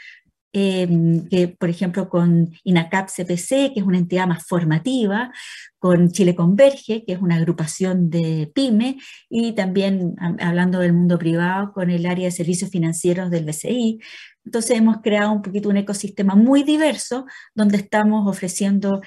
em, 0.53 1.27
que 1.27 1.47
por 1.47 1.69
ejemplo 1.69 2.07
con 2.07 2.51
INACAP 2.63 3.09
CPC, 3.09 3.73
que 3.73 3.79
es 3.79 3.85
una 3.85 3.97
entidad 3.97 4.27
más 4.27 4.45
formativa, 4.45 5.31
con 5.79 6.11
Chile 6.11 6.35
Converge, 6.35 7.03
que 7.05 7.13
es 7.13 7.21
una 7.21 7.37
agrupación 7.37 8.09
de 8.09 8.51
PYME, 8.53 8.97
y 9.29 9.53
también 9.53 10.15
hablando 10.39 10.79
del 10.79 10.93
mundo 10.93 11.17
privado, 11.17 11.71
con 11.73 11.89
el 11.89 12.05
área 12.05 12.25
de 12.25 12.31
servicios 12.31 12.69
financieros 12.69 13.31
del 13.31 13.45
BCI. 13.45 13.99
Entonces 14.45 14.77
hemos 14.77 14.97
creado 15.01 15.31
un 15.31 15.41
poquito 15.41 15.69
un 15.69 15.77
ecosistema 15.77 16.35
muy 16.35 16.63
diverso 16.63 17.25
donde 17.55 17.77
estamos 17.77 18.27
ofreciendo 18.27 19.01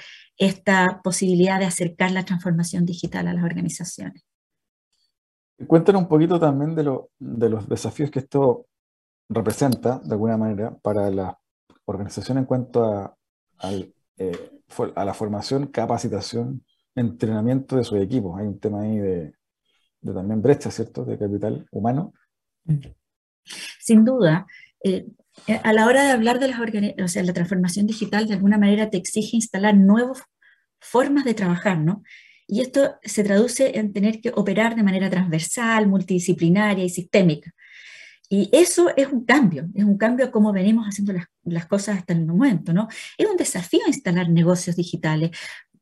esta 0.45 1.01
posibilidad 1.03 1.59
de 1.59 1.67
acercar 1.67 2.11
la 2.11 2.25
transformación 2.25 2.85
digital 2.85 3.29
a 3.29 3.33
las 3.33 3.45
organizaciones. 3.45 4.25
Cuéntanos 5.67 6.03
un 6.03 6.09
poquito 6.09 6.41
también 6.41 6.75
de, 6.75 6.83
de 7.19 7.49
los 7.49 7.69
desafíos 7.69 8.11
que 8.11 8.19
esto 8.19 8.67
representa, 9.29 10.01
de 10.01 10.13
alguna 10.13 10.37
manera, 10.37 10.77
para 10.83 11.09
la 11.11 11.39
organización 11.85 12.39
en 12.39 12.45
cuanto 12.45 12.85
a, 12.85 13.17
eh, 14.19 14.51
a 14.97 15.05
la 15.05 15.15
formación, 15.15 15.69
capacitación, 15.69 16.65
entrenamiento 16.95 17.77
de 17.77 17.85
sus 17.85 18.01
equipos. 18.01 18.39
Hay 18.41 18.47
un 18.47 18.59
tema 18.59 18.83
ahí 18.83 18.99
de, 18.99 19.35
de 20.01 20.13
también 20.13 20.43
brecha, 20.43 20.71
¿cierto?, 20.71 21.05
de 21.05 21.17
capital 21.19 21.67
humano. 21.71 22.13
Sin 23.81 24.05
duda. 24.05 24.47
Eh, 24.83 25.07
a 25.63 25.73
la 25.73 25.87
hora 25.87 26.03
de 26.05 26.11
hablar 26.11 26.41
de 26.41 26.49
las 26.49 26.61
o 26.61 27.09
sea, 27.09 27.23
la 27.23 27.33
transformación 27.33 27.87
digital, 27.87 28.27
de 28.27 28.35
alguna 28.35 28.59
manera 28.59 28.91
te 28.91 28.99
exige 28.99 29.37
instalar 29.37 29.77
nuevas 29.77 30.23
formas 30.83 31.25
de 31.25 31.35
trabajar, 31.35 31.79
¿no? 31.79 32.03
Y 32.47 32.61
esto 32.61 32.97
se 33.03 33.25
traduce 33.25 33.79
en 33.79 33.93
tener 33.93 34.21
que 34.21 34.31
operar 34.35 34.77
de 34.77 34.83
manera 34.83 35.09
transversal, 35.09 35.87
multidisciplinaria 35.87 36.85
y 36.85 36.91
sistémica. 36.91 37.53
Y 38.29 38.49
eso 38.53 38.91
es 38.97 39.09
un 39.09 39.25
cambio, 39.25 39.69
es 39.75 39.85
un 39.85 39.99
cambio 39.99 40.27
a 40.27 40.31
cómo 40.31 40.53
venimos 40.53 40.87
haciendo 40.87 41.13
las, 41.45 41.67
cosas 41.67 41.99
hasta 41.99 42.15
el 42.15 42.27
momento, 42.27 42.73
¿no? 42.73 42.89
Es 43.19 43.27
un 43.27 43.37
desafío 43.37 43.81
instalar 43.87 44.29
negocios 44.29 44.77
digitales, 44.77 45.31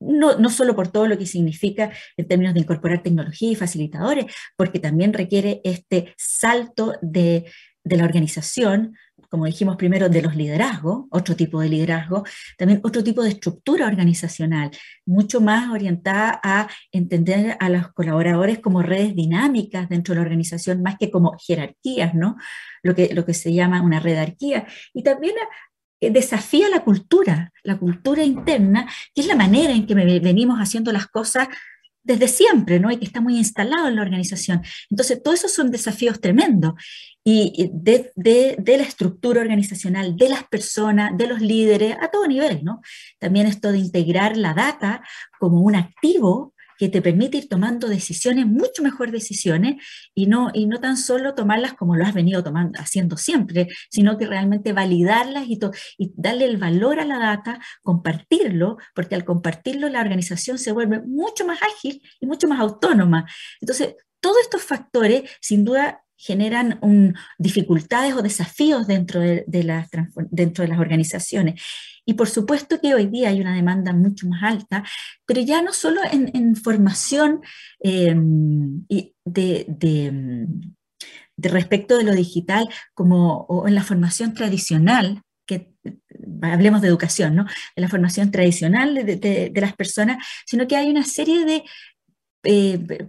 no, 0.01 0.37
no, 0.39 0.49
solo 0.49 0.75
por 0.75 0.89
todo 0.89 1.07
lo 1.07 1.19
que 1.19 1.27
significa 1.27 1.93
en 2.17 2.27
términos 2.27 2.55
de 2.55 2.61
incorporar 2.61 3.03
tecnología 3.03 3.53
y 3.53 3.55
facilitadores, 3.55 4.27
porque 4.57 4.81
también 4.81 5.13
requiere 5.13 5.61
este 5.65 6.15
salto 6.17 6.95
de, 7.03 7.45
de 7.85 7.97
la 7.97 8.05
organización 8.05 8.97
como 9.31 9.47
dijimos 9.47 9.77
primero, 9.77 10.09
de 10.09 10.23
los 10.23 10.35
liderazgos, 10.35 11.07
otro 11.11 11.37
tipo 11.37 11.61
de 11.61 11.69
liderazgo, 11.69 12.25
también 12.59 12.81
otro 12.83 13.03
tipo 13.05 13.23
de 13.23 13.31
estructura 13.31 13.87
organizacional, 13.87 14.71
mucho 15.07 15.41
más 15.41 15.71
orientada 15.71 16.41
a 16.43 16.69
entender 16.91 17.57
a 17.61 17.69
los 17.69 17.93
colaboradores 17.93 18.59
como 18.59 18.83
redes 18.83 19.15
dinámicas 19.15 19.89
dentro 19.89 20.13
de 20.13 20.21
la 20.21 20.27
organización, 20.27 20.83
más 20.83 20.97
que 20.99 21.11
como 21.11 21.37
jerarquías, 21.39 22.15
¿no? 22.15 22.37
Lo 22.83 22.95
que, 22.95 23.15
lo 23.15 23.25
que 23.25 23.35
se 23.35 23.55
llama 23.55 23.83
una 23.83 24.01
redarquía. 24.01 24.67
Y 24.93 25.03
también 25.05 25.35
desafía 26.01 26.69
la 26.69 26.83
cultura, 26.83 27.53
la 27.63 27.79
cultura 27.79 28.25
interna, 28.25 28.89
que 29.15 29.21
es 29.21 29.27
la 29.27 29.37
manera 29.37 29.73
en 29.73 29.87
que 29.87 29.95
venimos 29.95 30.59
haciendo 30.59 30.93
las 30.93 31.07
cosas 31.07 31.49
desde 32.03 32.29
siempre, 32.29 32.81
¿no? 32.81 32.91
Y 32.91 32.97
que 32.97 33.05
está 33.05 33.21
muy 33.21 33.37
instalado 33.37 33.89
en 33.89 33.97
la 33.97 34.03
organización. 34.03 34.63
Entonces, 34.91 35.23
todos 35.23 35.39
esos 35.39 35.55
son 35.55 35.71
desafíos 35.71 36.21
tremendos. 36.21 36.75
Y 37.23 37.71
de, 37.75 38.13
de, 38.17 38.77
la 38.79 38.83
estructura 38.83 39.43
organizacional, 39.43 40.17
de 40.17 40.31
las 40.31 40.45
personas, 40.45 41.17
de 41.19 41.27
los 41.27 41.41
líderes, 41.41 41.97
a 42.01 42.09
todo 42.09 42.27
nivel, 42.27 42.65
¿no? 42.65 42.81
También 43.19 43.47
esto 43.47 43.73
de 43.73 43.79
integrar 43.79 44.39
la 44.39 44.55
data 44.55 45.03
como 45.39 45.61
un 45.61 45.77
activo 45.77 46.55
que 46.81 46.89
te 46.89 47.03
permite 47.03 47.37
ir 47.37 47.47
tomando 47.47 47.89
decisiones, 47.89 48.47
mucho 48.47 48.83
mejor 48.83 49.11
decisiones, 49.11 49.85
y 50.15 50.29
no, 50.29 50.51
y 50.55 50.65
no 50.65 50.81
tan 50.81 50.97
solo 50.97 51.35
tomarlas 51.35 51.75
como 51.75 51.95
lo 51.95 52.07
has 52.07 52.15
venido 52.15 52.43
tomando, 52.43 52.81
haciendo 52.81 53.19
siempre, 53.19 53.69
sino 53.91 54.17
que 54.17 54.27
realmente 54.27 54.73
validarlas 54.73 55.47
y, 55.47 55.61
y 55.99 56.11
darle 56.17 56.47
el 56.47 56.57
valor 56.57 56.99
a 56.99 57.05
la 57.05 57.19
data, 57.19 57.61
compartirlo, 57.83 58.79
porque 58.95 59.15
al 59.15 59.27
compartirlo 59.27 59.91
la 59.91 60.01
organización 60.01 60.57
se 60.57 60.73
vuelve 60.73 61.03
mucho 61.03 61.45
más 61.45 61.59
ágil 61.63 62.01
y 62.19 62.25
mucho 62.25 62.49
más 62.49 62.59
autónoma. 62.59 63.27
Entonces, 63.61 63.97
todos 64.19 64.39
estos 64.41 64.63
factores, 64.63 65.29
sin 65.43 65.67
duda, 65.67 66.03
generan 66.17 66.81
dificultades 67.39 68.15
o 68.15 68.23
desafíos 68.23 68.87
dentro 68.87 69.21
de, 69.21 69.65
las, 69.65 69.91
dentro 70.31 70.63
de 70.63 70.69
las 70.69 70.79
organizaciones. 70.79 71.61
Y 72.11 72.15
por 72.15 72.29
supuesto 72.29 72.81
que 72.81 72.93
hoy 72.93 73.07
día 73.07 73.29
hay 73.29 73.41
una 73.41 73.55
demanda 73.55 73.93
mucho 73.93 74.27
más 74.27 74.43
alta, 74.43 74.83
pero 75.25 75.41
ya 75.43 75.63
no 75.63 75.73
solo 75.73 76.01
en, 76.11 76.57
formación 76.57 77.41
em, 77.79 78.85
de, 79.25 79.65
de, 79.69 80.49
respecto 81.37 81.97
de 81.97 82.03
lo 82.03 82.13
digital, 82.13 82.69
como 82.95 83.43
o 83.43 83.69
en 83.69 83.77
la 83.77 83.85
formación 83.85 84.35
tradicional, 84.35 85.23
que 85.47 85.71
hablemos 86.43 86.83
de 86.83 86.89
educación, 86.89 87.37
¿no? 87.37 87.45
de 87.45 87.83
la 87.83 87.89
formación 87.89 88.33
tradicional 88.33 88.93
de, 89.07 89.53
las 89.55 89.77
personas, 89.77 90.17
sino 90.47 90.67
que 90.67 90.75
hay 90.75 90.91
una 90.91 91.05
serie 91.05 91.45
de 91.45 91.63
eh, 92.43 93.09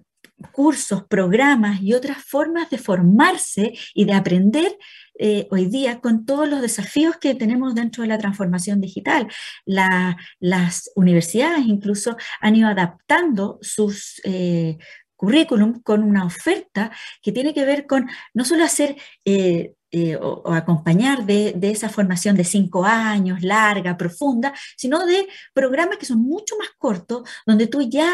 cursos, 0.52 1.06
programas 1.08 1.82
y 1.82 1.94
otras 1.96 2.24
formas 2.24 2.70
de 2.70 2.78
formarse 2.78 3.74
y 3.96 4.06
de 4.06 4.14
aprender 4.14 4.78
eh, 5.24 5.48
hoy 5.52 5.68
día 5.68 6.00
con 6.02 6.26
todos 6.26 6.50
los 6.50 6.62
desafíos 6.62 7.18
que 7.18 7.36
tenemos 7.36 7.76
dentro 7.76 8.02
de 8.02 8.10
la 8.10 8.18
transformación 8.18 8.82
digital. 8.82 9.28
las 9.66 10.90
universidades 10.96 11.66
incluso 11.68 12.18
han 12.40 12.56
ido 12.56 12.68
adaptando 12.68 13.60
sus 13.62 14.20
eh, 14.24 14.80
currículum 15.16 15.80
con 15.84 16.02
una 16.02 16.26
oferta 16.26 16.92
que 17.22 17.32
tiene 17.32 17.54
que 17.54 17.66
ver 17.66 17.86
con 17.86 18.10
no 18.34 18.46
solo 18.46 18.64
hacer 18.64 18.96
eh, 19.24 19.76
o, 20.20 20.54
acompañar 20.54 21.24
de, 21.26 21.54
esa 21.62 21.90
formación 21.90 22.36
de 22.36 22.44
cinco 22.44 22.84
años, 22.84 23.44
larga, 23.44 23.98
profunda, 23.98 24.54
sino 24.76 25.06
de 25.06 25.28
programas 25.54 25.98
que 25.98 26.08
son 26.08 26.20
mucho 26.24 26.56
más 26.58 26.70
cortos, 26.80 27.30
donde 27.46 27.68
tú 27.68 27.82
ya 27.88 28.10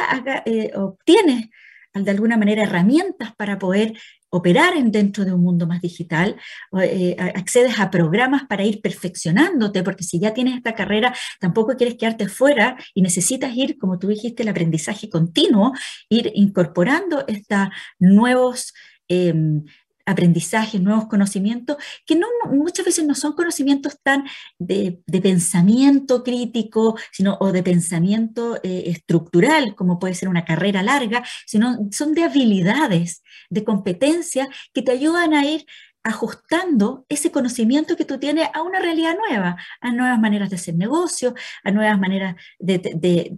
obtienes 0.75 1.49
de 1.93 2.11
alguna 2.11 2.37
manera 2.37 2.63
herramientas 2.63 3.35
para 3.35 3.57
poder 3.57 3.93
operar 4.29 4.73
dentro 4.91 5.25
de 5.25 5.33
un 5.33 5.41
mundo 5.41 5.67
más 5.67 5.81
digital, 5.81 6.35
eh, 6.81 7.15
accedes 7.35 7.79
a 7.79 7.89
programas 7.89 8.43
para 8.45 8.63
ir 8.63 8.81
perfeccionándote, 8.81 9.83
porque 9.83 10.03
si 10.03 10.19
ya 10.19 10.33
tienes 10.33 10.55
esta 10.55 10.75
carrera, 10.75 11.13
tampoco 11.39 11.75
quieres 11.75 11.95
quedarte 11.95 12.27
fuera 12.27 12.77
y 12.93 13.01
necesitas 13.01 13.55
ir, 13.55 13.77
como 13.77 13.99
tú 13.99 14.07
dijiste, 14.07 14.43
el 14.43 14.49
aprendizaje 14.49 15.09
continuo, 15.09 15.73
ir 16.09 16.31
incorporando 16.35 17.25
estos 17.27 17.69
nuevos 17.99 18.73
em, 19.07 19.63
aprendizajes, 20.07 20.81
nuevos 20.81 21.07
conocimientos, 21.07 21.77
que 22.05 22.15
no, 22.15 22.27
muchas 22.51 22.85
veces 22.85 23.05
no 23.05 23.13
son 23.13 23.33
conocimientos 23.33 23.99
tan 24.01 24.23
de, 24.57 24.99
pensamiento 25.21 26.23
crítico, 26.23 26.97
sino 27.11 27.37
o 27.39 27.51
de 27.51 27.61
pensamiento 27.61 28.57
eh, 28.63 28.83
estructural, 28.87 29.75
como 29.75 29.99
puede 29.99 30.15
ser 30.15 30.29
una 30.29 30.45
carrera 30.45 30.81
larga, 30.81 31.23
sino 31.45 31.77
son 31.91 32.13
de 32.13 32.23
habilidades, 32.23 33.21
de 33.49 33.63
competencias 33.63 34.47
que 34.73 34.81
te 34.81 34.91
ayudan 34.91 35.33
a 35.33 35.45
ir 35.45 35.65
ajustando 36.07 37.05
ese 37.09 37.31
conocimiento 37.31 37.97
que 37.97 38.05
tú 38.05 38.17
tienes 38.17 38.47
a 38.53 38.61
una 38.61 38.79
realidad 38.79 39.15
nueva, 39.27 39.57
a 39.81 39.91
nuevas 39.91 40.17
maneras 40.19 40.49
de 40.49 40.55
hacer 40.55 40.75
negocio, 40.75 41.35
a 41.65 41.71
nuevas 41.71 41.99
maneras 41.99 42.35
de, 42.59 43.37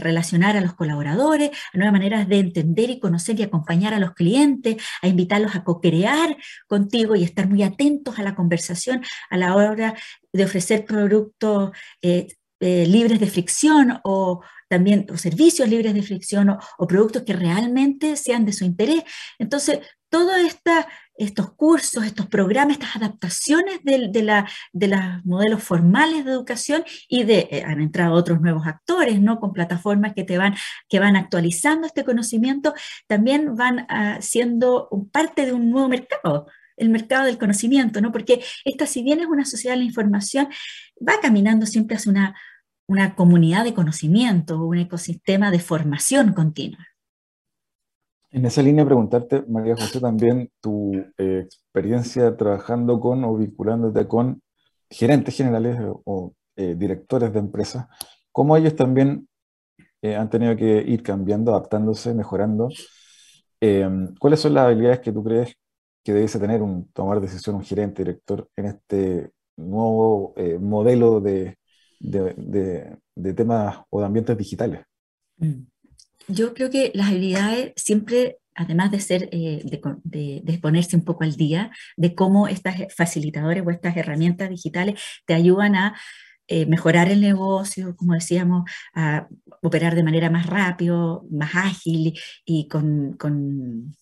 relacionar 0.00 0.56
a 0.56 0.60
los 0.60 0.74
colaboradores, 0.74 1.50
a 1.72 1.76
nuevas 1.76 1.92
maneras 1.92 2.28
de 2.28 2.40
entender 2.40 2.90
y 2.90 2.98
conocer 2.98 3.38
y 3.38 3.44
acompañar 3.44 3.94
a 3.94 4.00
los 4.00 4.14
clientes, 4.14 4.82
a 5.00 5.06
invitarlos 5.06 5.54
a 5.54 5.62
co-crear 5.62 6.36
contigo 6.66 7.14
y 7.14 7.22
estar 7.22 7.48
muy 7.48 7.62
atentos 7.62 8.18
a 8.18 8.22
la 8.24 8.34
conversación 8.34 9.02
a 9.30 9.36
la 9.36 9.54
hora 9.54 9.94
de 10.32 10.44
ofrecer 10.44 10.84
productos 10.84 11.70
eh, 12.02 12.26
eh, 12.60 12.84
libres 12.86 13.20
de 13.20 13.28
fricción 13.28 14.00
o 14.02 14.42
también 14.68 15.06
servicios 15.16 15.68
libres 15.68 15.94
de 15.94 16.02
fricción 16.02 16.50
o, 16.50 16.58
o, 16.78 16.86
productos 16.88 17.22
que 17.22 17.32
realmente 17.32 18.16
sean 18.16 18.44
de 18.44 18.52
su 18.52 18.64
interés. 18.64 19.04
Entonces, 19.38 19.78
toda 20.10 20.40
esta 20.40 20.88
estos 21.18 21.52
cursos, 21.54 22.04
estos 22.04 22.26
programas, 22.26 22.78
estas 22.78 22.96
adaptaciones 22.96 23.80
de, 23.82 24.08
de, 24.10 24.22
la, 24.22 24.48
de 24.72 24.88
los 24.88 25.00
modelos 25.24 25.62
formales 25.62 26.24
de 26.24 26.30
educación 26.30 26.84
y 27.08 27.24
de, 27.24 27.48
eh, 27.50 27.64
han 27.66 27.80
entrado 27.80 28.14
otros 28.14 28.40
nuevos 28.40 28.66
actores, 28.66 29.20
¿no? 29.20 29.40
Con 29.40 29.52
plataformas 29.52 30.14
que 30.14 30.24
te 30.24 30.38
van, 30.38 30.54
que 30.88 31.00
van 31.00 31.16
actualizando 31.16 31.86
este 31.86 32.04
conocimiento, 32.04 32.72
también 33.06 33.56
van 33.56 33.80
uh, 33.80 34.22
siendo 34.22 34.88
parte 35.12 35.44
de 35.44 35.52
un 35.52 35.70
nuevo 35.70 35.88
mercado, 35.88 36.46
el 36.76 36.88
mercado 36.88 37.26
del 37.26 37.38
conocimiento, 37.38 38.00
¿no? 38.00 38.12
Porque 38.12 38.42
esta, 38.64 38.86
si 38.86 39.02
bien 39.02 39.20
es 39.20 39.26
una 39.26 39.44
sociedad 39.44 39.74
de 39.74 39.80
la 39.80 39.86
información, 39.86 40.48
va 41.06 41.20
caminando 41.20 41.66
siempre 41.66 41.96
hacia 41.96 42.12
una, 42.12 42.36
una 42.86 43.16
comunidad 43.16 43.64
de 43.64 43.74
conocimiento, 43.74 44.64
un 44.64 44.78
ecosistema 44.78 45.50
de 45.50 45.58
formación 45.58 46.32
continua. 46.32 46.86
En 48.30 48.44
esa 48.44 48.62
línea, 48.62 48.84
preguntarte, 48.84 49.42
María 49.48 49.74
José, 49.74 50.00
también 50.00 50.50
tu 50.60 50.92
eh, 51.16 51.40
experiencia 51.46 52.36
trabajando 52.36 53.00
con 53.00 53.24
o 53.24 53.36
vinculándote 53.36 54.06
con 54.06 54.42
gerentes 54.90 55.34
generales 55.36 55.78
o, 56.04 56.34
eh, 56.56 56.74
directores 56.76 57.32
de 57.32 57.38
empresas, 57.38 57.86
cómo 58.32 58.56
ellos 58.56 58.76
también 58.76 59.28
eh, 60.02 60.16
han 60.16 60.30
tenido 60.30 60.56
que 60.56 60.82
ir 60.82 61.02
cambiando, 61.02 61.52
adaptándose, 61.52 62.14
mejorando. 62.14 62.68
Em, 63.60 64.14
¿Cuáles 64.18 64.40
son 64.40 64.54
las 64.54 64.66
habilidades 64.66 65.00
que 65.00 65.12
tú 65.12 65.24
crees 65.24 65.54
que 66.04 66.12
debe 66.12 66.28
tener 66.28 66.62
un 66.62 66.90
tomar 66.92 67.20
decisión 67.20 67.56
un 67.56 67.64
gerente, 67.64 68.02
director 68.04 68.48
en 68.56 68.66
este 68.66 69.32
nuevo 69.56 70.34
modelo 70.60 71.20
de, 71.20 71.58
de, 71.98 73.34
temas 73.34 73.80
o 73.90 74.00
de 74.00 74.06
ambientes 74.06 74.36
digitales? 74.38 74.82
Mm 75.38 75.77
yo 76.28 76.54
creo 76.54 76.70
que 76.70 76.92
las 76.94 77.08
habilidades 77.08 77.72
siempre, 77.76 78.38
además 78.54 78.90
de 78.90 79.00
ser, 79.00 79.28
eh, 79.32 79.62
de, 79.64 80.58
ponerse 80.58 80.96
un 80.96 81.04
poco 81.04 81.24
al 81.24 81.36
día, 81.36 81.70
de 81.96 82.14
cómo 82.14 82.48
estas 82.48 82.76
facilitadores 82.94 83.64
o 83.66 83.70
estas 83.70 83.96
herramientas 83.96 84.50
digitales 84.50 85.00
te 85.26 85.34
ayudan 85.34 85.74
a 85.74 85.98
eh, 86.46 86.66
mejorar 86.66 87.10
el 87.10 87.20
negocio, 87.20 87.96
como 87.96 88.14
decíamos, 88.14 88.70
a 88.94 89.28
operar 89.62 89.94
de 89.94 90.02
manera 90.02 90.30
más 90.30 90.46
rápido, 90.46 91.26
más 91.30 91.54
ágil 91.54 92.18
y 92.44 92.68
con, 92.68 93.14
con 93.14 93.94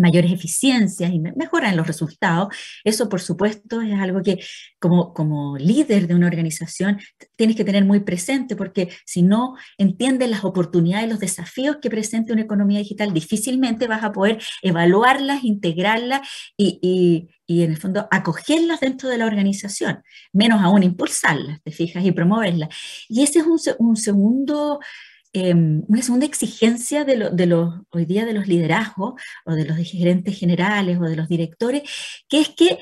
mayores 0.00 0.32
eficiencias 0.32 1.12
y 1.12 1.20
mejoran 1.20 1.76
los 1.76 1.86
resultados. 1.86 2.48
Eso, 2.84 3.08
por 3.08 3.20
supuesto, 3.20 3.80
es 3.80 3.98
algo 3.98 4.22
que 4.22 4.40
como, 4.78 5.12
como 5.14 5.56
líder 5.58 6.08
de 6.08 6.14
una 6.14 6.26
organización 6.26 6.98
tienes 7.36 7.56
que 7.56 7.64
tener 7.64 7.84
muy 7.84 8.00
presente, 8.00 8.56
porque 8.56 8.90
si 9.04 9.22
no 9.22 9.56
entiendes 9.78 10.30
las 10.30 10.44
oportunidades, 10.44 11.08
los 11.08 11.20
desafíos 11.20 11.78
que 11.80 11.90
presenta 11.90 12.32
una 12.32 12.42
economía 12.42 12.78
digital, 12.78 13.12
difícilmente 13.12 13.86
vas 13.86 14.02
a 14.02 14.12
poder 14.12 14.42
evaluarlas, 14.62 15.44
integrarlas 15.44 16.20
y, 16.56 16.78
y, 16.82 17.28
y 17.46 17.62
en 17.62 17.72
el 17.72 17.76
fondo 17.76 18.06
acogerlas 18.10 18.80
dentro 18.80 19.08
de 19.08 19.18
la 19.18 19.26
organización, 19.26 20.02
menos 20.32 20.60
aún 20.62 20.82
impulsarlas, 20.82 21.60
te 21.62 21.70
fijas, 21.70 22.04
y 22.04 22.12
promoverlas. 22.12 22.68
Y 23.08 23.22
ese 23.22 23.40
es 23.40 23.46
un, 23.46 23.58
un 23.78 23.96
segundo 23.96 24.80
Em, 25.32 25.84
una 25.86 26.02
segunda 26.02 26.26
exigencia 26.26 27.04
de, 27.04 27.16
los, 27.46 27.74
hoy 27.90 28.04
día 28.04 28.24
de 28.24 28.32
los 28.32 28.48
liderazgos 28.48 29.14
o 29.44 29.54
de 29.54 29.64
los 29.64 29.78
gerentes 29.78 30.36
generales 30.36 30.98
o 30.98 31.04
de 31.04 31.14
los 31.14 31.28
directores, 31.28 31.82
que 32.28 32.40
es 32.40 32.48
que 32.48 32.80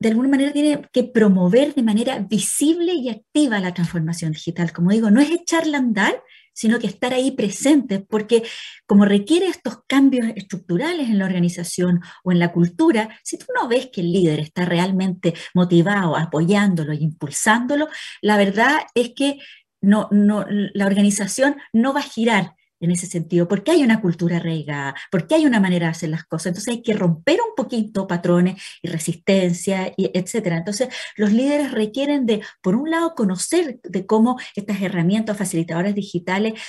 de 0.00 0.08
alguna 0.08 0.28
manera 0.28 0.52
tiene 0.52 0.82
que 0.92 1.04
promover 1.04 1.74
de 1.74 1.82
manera 1.84 2.18
visible 2.18 2.94
y 2.94 3.08
activa 3.10 3.60
la 3.60 3.72
transformación 3.72 4.32
digital. 4.32 4.72
Como 4.72 4.90
digo, 4.90 5.10
no 5.10 5.20
es 5.20 5.30
echarla 5.30 5.78
a 5.78 5.80
andar, 5.80 6.22
sino 6.52 6.78
que 6.80 6.88
estar 6.88 7.14
ahí 7.14 7.30
presente, 7.30 8.00
porque 8.00 8.42
como 8.86 9.04
requiere 9.04 9.46
estos 9.46 9.84
cambios 9.86 10.26
estructurales 10.34 11.08
en 11.08 11.18
la 11.18 11.26
organización 11.26 12.00
o 12.24 12.32
en 12.32 12.40
la 12.40 12.52
cultura, 12.52 13.20
si 13.22 13.38
tú 13.38 13.46
no 13.54 13.68
ves 13.68 13.90
que 13.92 14.00
el 14.00 14.12
líder 14.12 14.40
está 14.40 14.64
realmente 14.64 15.34
motivado, 15.54 16.16
apoyándolo 16.16 16.92
y 16.92 17.04
impulsándolo, 17.04 17.88
la 18.20 18.36
verdad 18.36 18.78
es 18.94 19.12
que 19.14 19.38
no, 19.86 20.08
no, 20.10 20.44
la 20.48 20.86
organización 20.86 21.56
no 21.72 21.94
va 21.94 22.00
a 22.00 22.02
girar 22.02 22.54
en 22.80 22.90
ese 22.90 23.06
sentido, 23.06 23.48
porque 23.48 23.70
hay 23.70 23.82
una 23.82 24.00
cultura 24.00 24.36
arraigada, 24.36 24.94
porque 25.10 25.34
hay 25.34 25.46
una 25.46 25.60
manera 25.60 25.86
de 25.86 25.92
hacer 25.92 26.10
las 26.10 26.24
cosas. 26.24 26.48
Entonces 26.48 26.74
hay 26.74 26.82
que 26.82 26.92
romper 26.92 27.38
un 27.40 27.54
poquito 27.56 28.06
patrones 28.06 28.60
y 28.82 28.88
resistencia, 28.88 29.92
y. 29.96 30.10
Entonces 30.12 30.88
los 31.16 31.32
líderes 31.32 31.72
requieren 31.72 32.26
de, 32.26 32.42
por 32.60 32.76
un 32.76 32.90
lado, 32.90 33.14
conocer 33.14 33.80
de 33.82 34.06
cómo 34.06 34.38
estas 34.54 34.82
herramientas 34.82 35.38
facilitadoras 35.38 35.94
digitales 35.94 36.60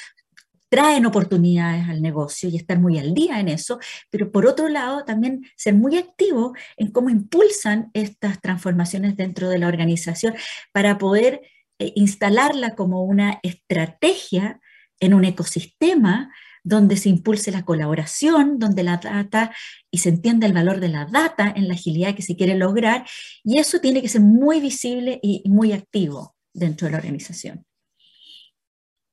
traen 0.70 1.06
oportunidades 1.06 1.88
al 1.90 2.02
negocio 2.02 2.50
y 2.50 2.58
estar 2.58 2.80
muy 2.80 3.00
al 3.00 3.14
día 3.14 3.40
en 3.40 3.48
eso, 3.48 3.80
pero 4.10 4.32
por 4.32 4.46
otro 4.46 4.68
lado 4.68 5.06
también 5.06 5.46
ser 5.56 5.74
muy 5.74 5.98
activo 5.98 6.54
en 6.76 6.92
cómo 6.92 7.10
impulsan 7.10 7.90
estas 7.94 8.42
transformaciones 8.42 9.16
dentro 9.16 9.50
de 9.50 9.60
la 9.60 9.68
organización 9.68 10.36
para 10.74 10.98
poder 10.98 11.42
instalarla 11.80 12.76
como 12.76 13.04
una 13.04 13.40
estrategia 13.44 14.60
en 15.00 15.14
un 15.14 15.26
ecosistema 15.26 16.32
donde 16.64 16.98
se 16.98 17.08
impulse 17.08 17.52
la 17.52 17.64
colaboración, 17.64 18.60
donde 18.60 18.84
la 18.84 18.98
data 18.98 19.54
y 19.90 20.00
se 20.00 20.10
entienda 20.10 20.48
el 20.48 20.54
valor 20.54 20.82
de 20.82 20.90
la 20.90 21.06
data 21.06 21.54
en 21.56 21.68
la 21.68 21.76
agilidad 21.76 22.14
que 22.14 22.22
se 22.22 22.36
quiere 22.36 22.56
lograr, 22.56 23.06
y 23.44 23.58
eso 23.58 23.80
tiene 23.80 24.02
que 24.02 24.10
ser 24.10 24.22
muy 24.22 24.60
visible 24.60 25.18
y 25.24 25.44
muy 25.48 25.72
activo 25.72 26.36
dentro 26.54 26.86
de 26.86 26.92
la 26.92 26.98
organización. 26.98 27.64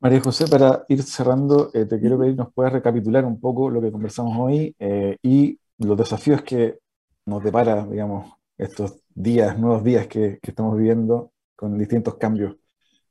María 0.00 0.20
José, 0.20 0.46
para 0.48 0.85
ir 0.88 1.03
cerrando, 1.03 1.70
eh, 1.72 1.87
te 1.87 1.98
quiero 1.98 2.18
pedir 2.18 2.37
nos 2.37 2.53
puedas 2.53 2.72
recapitular 2.72 3.24
un 3.24 3.40
poco 3.40 3.70
lo 3.70 3.81
que 3.81 3.92
conversamos 3.92 4.37
hoy 4.38 4.74
eh, 4.79 5.16
y 5.22 5.59
los 5.79 5.96
desafíos 5.96 6.42
que 6.42 6.79
nos 7.24 7.42
depara, 7.42 7.87
digamos, 7.87 8.33
estos 8.59 8.96
días, 9.14 9.59
nuevos 9.59 9.83
días 9.83 10.07
que, 10.07 10.38
estamos 10.42 10.77
viviendo 10.77 11.33
con 11.54 11.78
distintos 11.78 12.16
cambios 12.16 12.56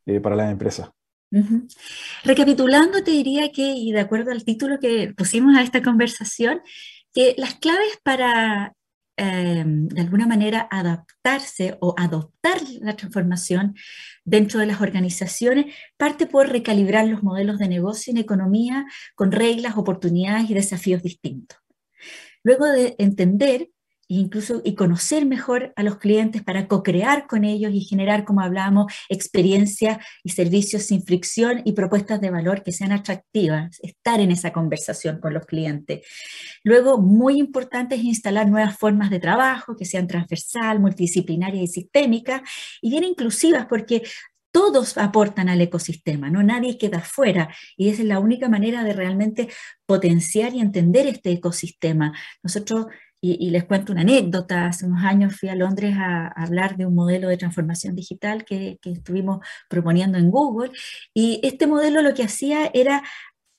eh, 0.06 0.20
para 0.20 0.36
las 0.36 0.52
empresas. 0.52 0.90
Recapitulando, 2.24 3.04
te 3.04 3.12
diría 3.12 3.52
que, 3.52 3.64
y 3.64 3.92
de 3.92 4.02
acuerdo 4.02 4.32
al 4.32 4.44
título 4.44 4.80
que 4.80 5.14
pusimos 5.18 5.58
a 5.58 5.64
esta 5.64 5.82
conversación, 5.82 6.62
que 7.12 7.34
las 7.38 7.56
claves 7.56 8.00
para, 8.04 8.76
em, 9.18 9.88
de 9.88 10.02
alguna 10.02 10.28
manera, 10.28 10.68
adaptarse 10.70 11.78
o 11.82 11.96
adoptar 11.98 12.62
la 12.82 12.96
transformación 12.96 13.76
dentro 14.24 14.60
de 14.60 14.68
las 14.68 14.82
organizaciones 14.82 15.74
parte 15.98 16.28
por 16.28 16.50
recalibrar 16.50 17.08
los 17.08 17.24
modelos 17.24 17.58
de 17.58 17.68
negocio 17.68 18.12
en 18.12 18.18
economía 18.18 18.86
con 19.16 19.32
reglas, 19.32 19.76
oportunidades 19.76 20.50
y 20.50 20.54
desafíos 20.54 21.02
distintos. 21.02 21.58
Luego 22.44 22.66
de 22.68 22.96
entender 23.00 23.70
incluso 24.20 24.62
y 24.64 24.76
conocer 24.76 25.26
mejor 25.26 25.74
a 25.76 25.84
los 25.84 25.98
clientes 25.98 26.44
para 26.44 26.68
co-crear 26.68 27.28
con 27.28 27.44
ellos 27.44 27.72
y 27.74 27.82
generar, 27.82 28.26
como 28.26 28.42
hablábamos, 28.42 28.92
experiencias 29.10 29.98
y 30.24 30.30
servicios 30.30 30.84
sin 30.84 31.04
fricción 31.04 31.62
y 31.66 31.74
propuestas 31.74 32.22
de 32.22 32.30
valor 32.30 32.64
que 32.64 32.72
sean 32.72 32.92
atractivas, 32.92 33.80
estar 33.82 34.20
en 34.20 34.32
esa 34.32 34.52
conversación 34.52 35.20
con 35.20 35.34
los 35.34 35.46
clientes. 35.46 36.06
Luego, 36.64 36.98
muy 36.98 37.38
importante 37.40 37.96
es 37.96 38.04
instalar 38.04 38.48
nuevas 38.48 38.78
formas 38.78 39.10
de 39.10 39.20
trabajo 39.20 39.76
que 39.76 39.86
sean 39.86 40.08
transversal, 40.08 40.80
multidisciplinarias 40.80 41.64
y 41.64 41.68
sistémicas 41.68 42.42
y 42.82 42.90
bien 42.90 43.04
inclusivas 43.04 43.66
porque 43.68 44.04
todos 44.54 45.00
aportan 45.00 45.50
al 45.50 45.62
ecosistema, 45.62 46.30
¿no? 46.30 46.44
Nadie 46.44 46.78
queda 46.78 47.02
fuera 47.02 47.50
y 47.76 47.90
esa 47.90 48.04
es 48.04 48.08
la 48.08 48.20
única 48.20 48.50
manera 48.50 48.84
de 48.84 48.94
realmente 48.94 49.50
potenciar 49.88 50.54
y 50.54 50.62
entender 50.62 51.08
este 51.08 51.32
ecosistema. 51.32 52.14
Nosotros 52.44 52.86
y, 53.26 53.50
les 53.52 53.64
cuento 53.64 53.94
una 53.94 54.02
anécdota. 54.02 54.66
Hace 54.68 54.86
unos 54.86 55.04
años 55.06 55.40
fui 55.40 55.48
a 55.48 55.56
Londres 55.56 55.96
a, 55.98 56.28
hablar 56.28 56.76
de 56.76 56.86
un 56.86 56.94
modelo 56.94 57.30
de 57.30 57.38
transformación 57.38 57.96
digital 57.96 58.44
que, 58.44 58.80
que, 58.82 58.92
estuvimos 58.92 59.40
proponiendo 59.70 60.18
en 60.18 60.30
Google. 60.30 60.72
Y 61.14 61.40
este 61.42 61.66
modelo 61.66 62.02
lo 62.02 62.14
que 62.14 62.24
hacía 62.24 62.70
era 62.74 63.02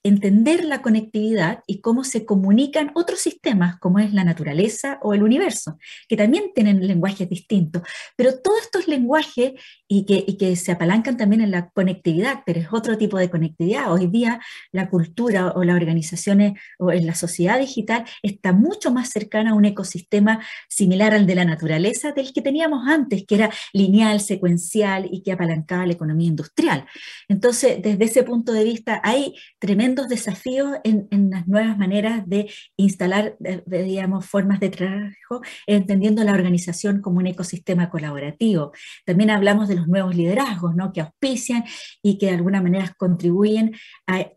entender 0.05 0.67
la 0.67 0.83
conectividad 0.83 1.65
y 1.67 1.81
cómo 1.81 2.05
se 2.05 2.27
comunican 2.27 2.93
otros 2.95 3.21
sistemas, 3.21 3.79
como 3.81 3.99
es 3.99 4.13
la 4.13 4.23
naturaleza 4.23 4.99
o 5.03 5.15
el 5.15 5.23
universo, 5.23 5.79
que 6.09 6.17
también 6.17 6.53
tienen 6.55 6.87
lenguajes 6.87 7.29
distintos. 7.29 7.83
Pero 8.15 8.39
todos 8.39 8.61
estos 8.61 8.87
lenguajes 8.87 9.53
y 9.89 10.05
que, 10.05 10.23
y 10.27 10.37
que 10.37 10.55
se 10.57 10.73
apalancan 10.73 11.17
también 11.17 11.41
en 11.41 11.51
la 11.51 11.71
conectividad, 11.71 12.43
pero 12.45 12.61
es 12.61 12.69
otro 12.71 12.99
tipo 12.99 13.17
de 13.19 13.31
conectividad. 13.31 13.91
Hoy 13.91 14.07
día 14.09 14.41
la 14.73 14.91
cultura 14.91 15.53
o 15.57 15.65
las 15.65 15.77
organizaciones 15.77 16.61
o 16.79 16.93
en 16.93 17.07
la 17.07 17.15
sociedad 17.15 17.59
digital 17.59 18.05
está 18.23 18.53
mucho 18.53 18.93
más 18.93 19.09
cercana 19.09 19.53
a 19.53 19.55
un 19.55 19.65
ecosistema 19.65 20.45
similar 20.69 21.15
al 21.15 21.27
de 21.27 21.35
la 21.35 21.47
naturaleza 21.47 22.13
del 22.13 22.35
que 22.35 22.43
teníamos 22.43 22.87
antes, 22.87 23.25
que 23.27 23.37
era 23.37 23.51
lineal, 23.73 24.21
secuencial 24.21 25.09
y 25.11 25.23
que 25.23 25.33
apalancaba 25.33 25.87
la 25.87 25.95
economía 25.95 26.29
industrial. 26.29 26.85
Entonces, 27.27 27.81
desde 27.81 28.05
ese 28.05 28.23
punto 28.23 28.53
de 28.53 28.65
vista, 28.65 29.01
hay 29.03 29.35
tremendo 29.59 29.94
desafíos 30.03 30.77
en, 30.85 31.31
las 31.31 31.47
nuevas 31.47 31.79
maneras 31.79 32.29
de 32.29 32.51
instalar, 32.77 33.37
digamos, 33.67 34.27
formas 34.27 34.61
de 34.61 34.71
trabajo, 34.71 35.41
entendiendo 35.67 36.25
la 36.25 36.33
organización 36.33 37.01
como 37.01 37.19
un 37.19 37.27
ecosistema 37.27 37.91
colaborativo. 37.91 38.73
También 39.07 39.31
hablamos 39.31 39.69
de 39.69 39.77
los 39.77 39.89
nuevos 39.89 40.15
liderazgos, 40.15 40.75
¿no? 40.75 40.93
Que 40.93 41.01
auspician 41.01 41.65
y 42.03 42.19
que 42.19 42.27
de 42.27 42.35
alguna 42.35 42.61
manera 42.61 42.95
contribuyen 42.99 43.75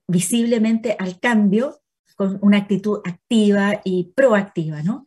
visiblemente 0.08 0.96
al 1.00 1.20
cambio 1.20 1.82
con 2.16 2.40
una 2.42 2.58
actitud 2.58 3.00
activa 3.06 3.82
y 3.84 4.12
proactiva, 4.16 4.82
¿no? 4.82 5.06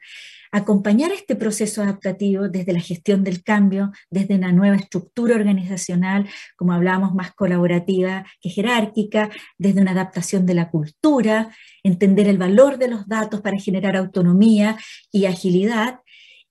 Acompañar 0.52 1.12
este 1.12 1.36
proceso 1.36 1.82
adaptativo 1.82 2.48
desde 2.48 2.72
la 2.72 2.80
gestión 2.80 3.22
del 3.22 3.42
cambio, 3.42 3.92
desde 4.10 4.34
una 4.34 4.52
nueva 4.52 4.76
estructura 4.76 5.36
organizacional, 5.36 6.28
como 6.56 6.72
hablábamos, 6.72 7.14
más 7.14 7.32
colaborativa 7.34 8.24
que 8.40 8.50
jerárquica, 8.50 9.30
desde 9.58 9.80
una 9.80 9.92
adaptación 9.92 10.46
de 10.46 10.54
la 10.54 10.70
cultura, 10.70 11.54
entender 11.82 12.28
el 12.28 12.38
valor 12.38 12.78
de 12.78 12.88
los 12.88 13.06
datos 13.06 13.40
para 13.40 13.58
generar 13.58 13.96
autonomía 13.96 14.76
y 15.12 15.26
agilidad. 15.26 16.00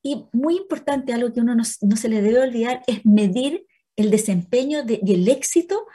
Y 0.02 0.26
muy 0.32 0.56
importante, 0.56 1.14
algo 1.14 1.34
que 1.34 1.42
uno 1.42 1.56
no, 1.56 1.64
se 1.64 2.10
le 2.10 2.22
debe 2.22 2.40
olvidar, 2.40 2.82
es 2.88 3.06
medir 3.06 3.66
el 3.98 4.12
desempeño 4.12 4.80
y 4.88 5.14
el 5.14 5.28
éxito 5.28 5.86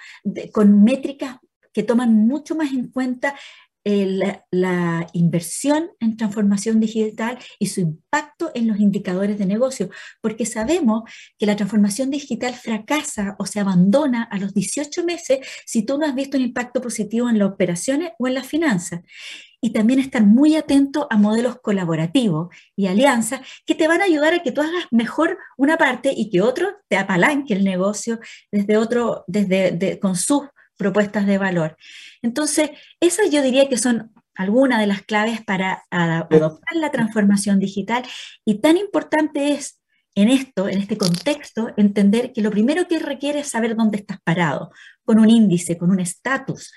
con 0.53 0.85
métricas 0.85 1.39
que 1.73 1.83
toman 1.83 2.15
mucho 2.15 2.55
más 2.55 2.73
en 2.73 2.89
cuenta 2.89 3.35
la, 3.85 5.07
inversión 5.13 5.91
en 6.01 6.17
transformación 6.17 6.81
digital 6.81 7.39
y 7.59 7.67
su 7.67 7.81
impacto 7.81 8.51
en 8.55 8.67
los 8.67 8.81
indicadores 8.81 9.39
de 9.39 9.47
negocio, 9.47 9.91
porque 10.21 10.47
sabemos 10.47 11.03
que 11.39 11.47
la 11.47 11.57
transformación 11.57 12.11
digital 12.11 12.55
fracasa 12.55 13.37
o 13.39 13.47
se 13.47 13.61
abandona 13.61 14.23
a 14.25 14.39
los 14.39 14.55
18 14.55 15.05
meses 15.05 15.41
si 15.67 15.85
tú 15.85 15.99
no 15.99 16.07
has 16.07 16.15
visto 16.15 16.37
un 16.37 16.45
impacto 16.45 16.81
positivo 16.81 17.29
en 17.29 17.39
las 17.39 17.49
operaciones 17.49 18.13
o 18.19 18.27
en 18.27 18.35
las 18.35 18.47
finanzas. 18.47 19.03
Y 19.61 19.71
también 19.71 19.99
estar 19.99 20.23
muy 20.23 20.57
atento 20.57 21.07
a 21.11 21.17
modelos 21.17 21.59
colaborativos 21.63 22.55
y 22.77 22.87
alianzas 22.87 23.41
que 23.65 23.75
te 23.75 23.89
van 23.89 24.03
a 24.03 24.05
ayudar 24.05 24.35
a 24.35 24.43
que 24.43 24.53
tú 24.53 24.61
hagas 24.61 24.87
mejor 24.91 25.39
una 25.57 25.79
parte 25.79 26.13
y 26.15 26.29
que 26.29 26.43
otro 26.43 26.69
te 26.89 26.99
apalanque 26.99 27.55
el 27.55 27.65
negocio 27.65 28.19
desde 28.53 28.77
otro, 28.77 29.25
desde 29.27 29.99
con 30.01 30.17
sus 30.17 30.43
propuestas 30.77 31.27
de 31.27 31.39
valor. 31.39 31.77
Entonces, 32.23 32.71
esas 33.01 33.31
yo 33.31 33.43
diría 33.43 33.69
que 33.69 33.79
son 33.79 34.13
algunas 34.35 34.81
de 34.81 34.87
las 34.87 35.03
claves 35.03 35.43
para 35.43 35.85
adoptar 35.91 36.77
la 36.77 36.91
transformación 36.91 37.61
digital 37.61 38.05
y 38.45 38.61
tan 38.61 38.77
importante 38.77 39.53
es 39.53 39.81
en 40.17 40.29
esto, 40.29 40.69
en 40.69 40.79
este 40.79 40.97
contexto, 40.97 41.73
entender 41.77 42.33
que 42.33 42.43
lo 42.43 42.51
primero 42.51 42.87
que 42.87 43.01
requiere 43.01 43.41
es 43.41 43.49
saber 43.49 43.75
dónde 43.75 43.99
estás 43.99 44.19
parado, 44.23 44.71
con 45.05 45.19
un 45.19 45.29
índice, 45.29 45.77
con 45.77 45.91
un 45.91 45.99
estatus, 45.99 46.73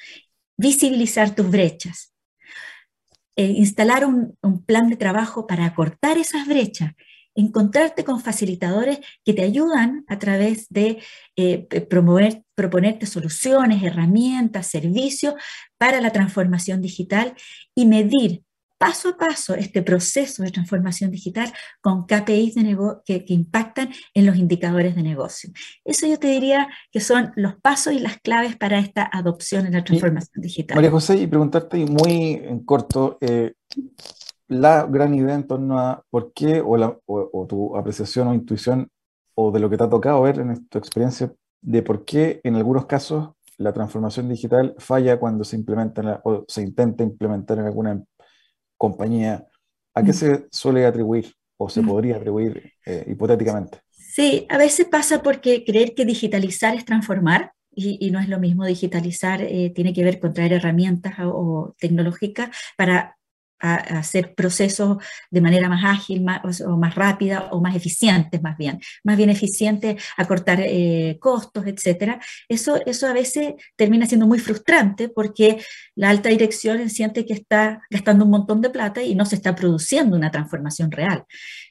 visibilizar 0.57 1.35
tus 1.35 1.49
brechas, 1.49 2.15
eh, 3.35 3.45
instalar 3.45 4.05
un, 4.05 4.35
un 4.41 4.65
plan 4.65 4.89
de 4.89 4.95
trabajo 4.95 5.45
para 5.45 5.65
acortar 5.65 6.17
esas 6.17 6.47
brechas 6.47 6.93
encontrarte 7.37 8.03
con 8.03 8.19
facilitadores 8.19 8.99
que 9.23 9.33
te 9.33 9.43
ayudan 9.43 10.03
a 10.07 10.19
través 10.19 10.67
de 10.69 11.01
eh, 11.35 11.67
promover, 11.89 12.43
proponerte 12.55 13.05
soluciones, 13.05 13.83
herramientas, 13.83 14.67
servicios 14.67 15.35
para 15.77 16.01
la 16.01 16.11
transformación 16.11 16.81
digital 16.81 17.35
y 17.75 17.85
medir 17.85 18.43
paso 18.77 19.09
a 19.09 19.17
paso 19.17 19.55
este 19.55 19.81
proceso 19.81 20.43
de 20.43 20.51
transformación 20.51 21.11
digital 21.11 21.51
con 21.81 22.05
KPIs 22.05 22.55
de 22.55 22.77
que, 23.05 23.25
que, 23.25 23.33
impactan 23.33 23.89
en 24.13 24.25
los 24.25 24.37
indicadores 24.37 24.95
de 24.95 25.03
negocio. 25.03 25.49
Eso 25.83 26.07
yo 26.07 26.19
te 26.19 26.27
diría 26.27 26.67
que 26.91 26.99
son 26.99 27.31
los 27.35 27.55
pasos 27.55 27.93
y 27.93 27.99
las 27.99 28.17
claves 28.19 28.55
para 28.55 28.79
esta 28.79 29.09
adopción 29.11 29.65
en 29.65 29.73
la 29.73 29.83
transformación 29.83 30.41
digital. 30.41 30.75
María 30.75 30.91
José, 30.91 31.17
y 31.17 31.27
preguntarte 31.27 31.77
muy 31.85 32.33
en 32.43 32.63
corto, 32.63 33.17
eh, 33.21 33.53
la 34.47 34.85
gran 34.85 35.13
idea 35.13 35.35
en 35.35 35.45
torno 35.45 35.79
a 35.79 36.03
por 36.09 36.33
qué, 36.33 36.61
o, 36.65 37.47
tu 37.47 37.75
apreciación 37.75 38.27
o 38.27 38.33
intuición, 38.33 38.89
o 39.35 39.51
de 39.51 39.59
lo 39.59 39.69
que 39.69 39.77
te 39.77 39.83
ha 39.83 39.89
tocado 39.89 40.21
ver 40.21 40.39
en 40.39 40.67
tu 40.67 40.77
experiencia, 40.77 41.31
de 41.61 41.81
por 41.81 42.05
qué 42.05 42.39
en 42.43 42.55
algunos 42.55 42.85
casos 42.85 43.29
la 43.57 43.73
transformación 43.73 44.29
digital 44.29 44.75
falla 44.77 45.19
cuando 45.19 45.43
se 45.43 45.55
implementa 45.55 46.21
o 46.23 46.45
se 46.47 46.61
intenta 46.61 47.03
implementar 47.03 47.57
en 47.57 47.65
alguna 47.65 48.03
compañía. 48.77 49.45
¿A 49.93 50.03
qué 50.03 50.11
mm. 50.11 50.13
se 50.13 50.47
suele 50.51 50.85
atribuir 50.85 51.33
o 51.57 51.67
se 51.69 51.81
mm. 51.81 51.87
podría 51.87 52.15
atribuir 52.17 52.73
eh, 52.85 53.05
hipotéticamente? 53.07 53.81
Sí, 53.91 54.45
a 54.49 54.57
veces 54.57 54.87
pasa 54.87 55.21
porque 55.21 55.63
creer 55.65 55.93
que 55.93 56.05
digitalizar 56.05 56.75
es 56.75 56.85
transformar 56.85 57.51
y, 57.79 58.09
no 58.09 58.19
es 58.19 58.27
lo 58.27 58.39
mismo 58.39 58.65
digitalizar, 58.65 59.43
eh, 59.43 59.71
tiene 59.75 59.93
que 59.93 60.03
ver 60.03 60.19
con 60.19 60.33
traer 60.33 60.53
herramientas 60.53 61.13
o 61.21 61.75
tecnológicas 61.77 62.49
para 62.75 63.16
a, 63.59 63.75
hacer 63.99 64.33
procesos 64.35 64.97
de 65.29 65.41
manera 65.41 65.69
más 65.69 65.83
ágil 65.85 66.23
más, 66.23 66.61
más 66.61 66.95
rápida 66.95 67.49
o 67.51 67.61
más 67.61 67.75
eficientes 67.75 68.41
más 68.41 68.57
bien, 68.57 68.79
más 69.03 69.17
bien 69.17 69.29
eficiente, 69.29 69.97
acortar 70.17 70.59
eh, 70.61 71.17
costos, 71.19 71.65
etcétera. 71.65 72.19
Eso, 72.47 72.79
eso 72.85 73.07
a 73.07 73.13
veces 73.13 73.53
termina 73.75 74.05
siendo 74.05 74.27
muy 74.27 74.39
frustrante 74.39 75.09
porque 75.09 75.59
la 75.95 76.09
alta 76.09 76.29
dirección 76.29 76.89
siente 76.89 77.25
que 77.25 77.33
está 77.33 77.81
gastando 77.89 78.25
un 78.25 78.31
montón 78.31 78.61
de 78.61 78.69
plata 78.69 79.01
y 79.01 79.15
no 79.15 79.25
se 79.25 79.35
está 79.35 79.55
produciendo 79.55 80.15
una 80.15 80.31
transformación 80.31 80.91
real. 80.91 81.25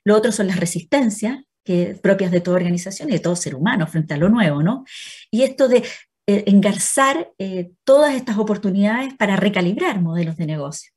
Lo 0.04 0.16
otro 0.16 0.32
son 0.32 0.46
las 0.46 0.60
resistencias, 0.60 1.38
que, 1.66 1.98
propias 2.00 2.30
de 2.30 2.40
toda 2.40 2.56
organización 2.56 3.10
y 3.10 3.12
de 3.12 3.18
todo 3.18 3.36
ser 3.36 3.54
humano 3.54 3.86
frente 3.86 4.14
a 4.14 4.16
lo 4.16 4.28
nuevo, 4.28 4.62
¿no? 4.62 4.84
Y 5.30 5.42
esto 5.42 5.68
de 5.68 5.82
engarzar 6.26 7.30
eh, 7.38 7.70
todas 7.84 8.14
estas 8.14 8.36
oportunidades 8.38 9.14
para 9.14 9.36
recalibrar 9.36 10.00
modelos 10.00 10.36
de 10.36 10.46
negocio. 10.46 10.92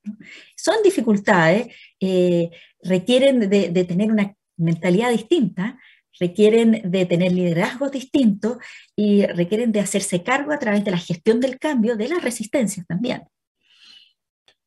Son 0.56 0.76
dificultades, 0.84 1.68
eh, 2.00 2.50
requieren 2.82 3.50
de, 3.50 3.70
de, 3.70 3.84
tener 3.86 4.12
una 4.12 4.34
mentalidad 4.58 5.12
distinta, 5.12 5.78
requieren 6.20 6.82
de 6.84 7.06
tener 7.06 7.32
liderazgos 7.32 7.92
distintos 7.92 8.58
y 8.96 9.26
requieren 9.28 9.72
de 9.72 9.82
hacerse 9.82 10.24
cargo 10.24 10.52
a 10.52 10.60
través 10.60 10.84
de 10.84 10.92
la 10.92 10.98
gestión 10.98 11.40
del 11.40 11.60
cambio 11.60 11.96
de 11.96 12.10
las 12.10 12.24
resistencias 12.24 12.88
también. 12.88 13.24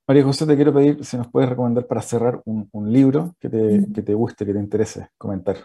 María 0.07 0.25
José, 0.25 0.47
te 0.47 0.57
quiero 0.57 0.73
pedir 0.73 1.05
si 1.05 1.17
nos 1.17 1.29
puedes 1.29 1.49
recomendar 1.49 1.87
para 1.87 2.03
cerrar 2.03 2.41
un, 2.45 2.69
un 2.73 2.93
libro 2.93 3.37
que 3.41 3.49
te, 3.49 3.87
que 3.93 4.03
te 4.03 4.15
guste, 4.15 4.47
que 4.47 4.53
te 4.53 4.59
interese 4.59 5.09
comentar. 5.19 5.57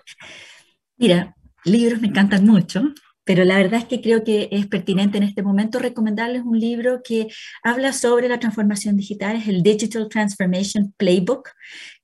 Mira, 0.97 1.35
libros 1.65 2.01
me 2.01 2.07
encantan 2.07 2.45
mucho 2.45 2.81
pero 3.27 3.43
la 3.43 3.57
verdad 3.57 3.81
es 3.81 3.85
que 3.85 4.01
creo 4.01 4.23
que 4.23 4.47
es 4.53 4.67
pertinente 4.67 5.17
en 5.17 5.23
este 5.23 5.43
momento 5.43 5.79
recomendarles 5.79 6.43
un 6.43 6.57
libro 6.57 7.01
que 7.03 7.27
habla 7.61 7.91
sobre 7.91 8.29
la 8.29 8.39
transformación 8.39 8.95
digital, 8.95 9.35
es 9.35 9.49
el 9.49 9.63
Digital 9.63 10.07
Transformation 10.07 10.93
Playbook, 10.95 11.49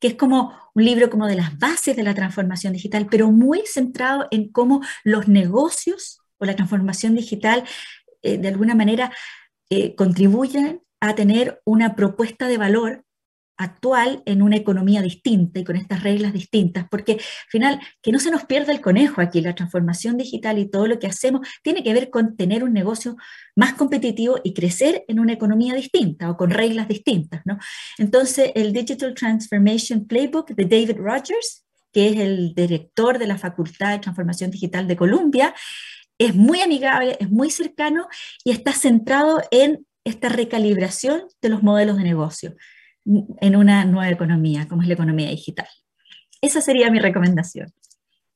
que 0.02 0.08
es 0.10 0.16
como 0.16 0.54
un 0.76 0.84
libro 0.84 1.10
como 1.10 1.26
de 1.28 1.36
las 1.36 1.58
bases 1.58 1.96
de 1.96 2.04
la 2.04 2.14
transformación 2.14 2.74
digital, 2.74 3.08
pero 3.10 3.32
muy 3.32 3.62
centrado 3.66 4.28
en 4.32 4.52
cómo 4.52 4.82
los 5.06 5.30
negocios 5.30 6.20
o 6.40 6.46
la 6.46 6.58
transformación 6.58 7.16
digital 7.16 7.64
eh, 8.22 8.38
de 8.38 8.50
alguna 8.50 8.76
manera 8.76 9.14
eh, 9.70 9.96
contribuyen 9.96 10.82
a 11.00 11.16
tener 11.16 11.62
una 11.64 11.96
propuesta 11.96 12.48
de 12.48 12.58
valor 12.58 13.06
actual 13.58 14.24
en 14.26 14.42
una 14.42 14.58
economía 14.58 15.02
distinta 15.02 15.60
y 15.60 15.64
con 15.64 15.76
estas 15.76 16.04
reglas 16.04 16.34
distintas, 16.34 16.88
porque 16.90 17.14
al 17.14 17.50
final, 17.50 17.80
que 18.02 18.12
no 18.12 18.20
se 18.20 18.32
nos 18.32 18.46
pierda 18.46 18.72
el 18.72 18.82
conejo 18.82 19.22
aquí, 19.22 19.42
la 19.42 19.56
transformación 19.56 20.18
digital 20.18 20.58
y 20.58 20.70
todo 20.70 20.88
lo 20.88 21.00
que 21.00 21.08
hacemos 21.08 21.48
tiene 21.62 21.84
que 21.84 21.94
ver 21.94 22.10
con 22.10 22.36
tener 22.36 22.64
un 22.64 22.74
negocio 22.74 23.16
más 23.56 23.74
competitivo 23.74 24.40
y 24.44 24.54
crecer 24.54 25.06
en 25.08 25.20
una 25.20 25.34
economía 25.34 25.74
distinta 25.74 26.30
o 26.30 26.38
con 26.38 26.50
reglas 26.50 26.88
distintas. 26.88 27.42
Entonces, 27.98 28.52
el 28.56 28.74
Digital 28.74 29.14
Transformation 29.14 30.08
Playbook 30.08 30.50
de 30.50 30.66
David 30.66 30.98
Rogers, 30.98 31.66
que 31.92 32.10
es 32.10 32.18
el 32.18 32.56
director 32.56 33.20
de 33.20 33.28
la 33.28 33.38
Facultad 33.38 33.92
de 33.92 34.00
Transformación 34.00 34.50
Digital 34.50 34.88
de 34.88 34.96
Columbia, 34.96 35.54
es 36.18 36.36
muy 36.36 36.62
amigable, 36.62 37.18
es 37.20 37.30
muy 37.30 37.50
cercano 37.50 38.08
y 38.44 38.52
está 38.52 38.74
centrado 38.74 39.42
en 39.52 39.86
esta 40.04 40.30
recalibración 40.30 41.24
de 41.42 41.50
los 41.50 41.64
modelos 41.64 41.98
de 41.98 42.04
negocio 42.04 42.56
en 43.06 43.56
una 43.56 43.86
nueva 43.86 44.10
economía, 44.10 44.68
como 44.68 44.82
es 44.82 44.88
la 44.88 44.94
economía 44.94 45.30
digital. 45.30 45.68
Esa 46.42 46.62
sería 46.62 46.92
mi 46.92 47.00
recomendación. 47.00 47.72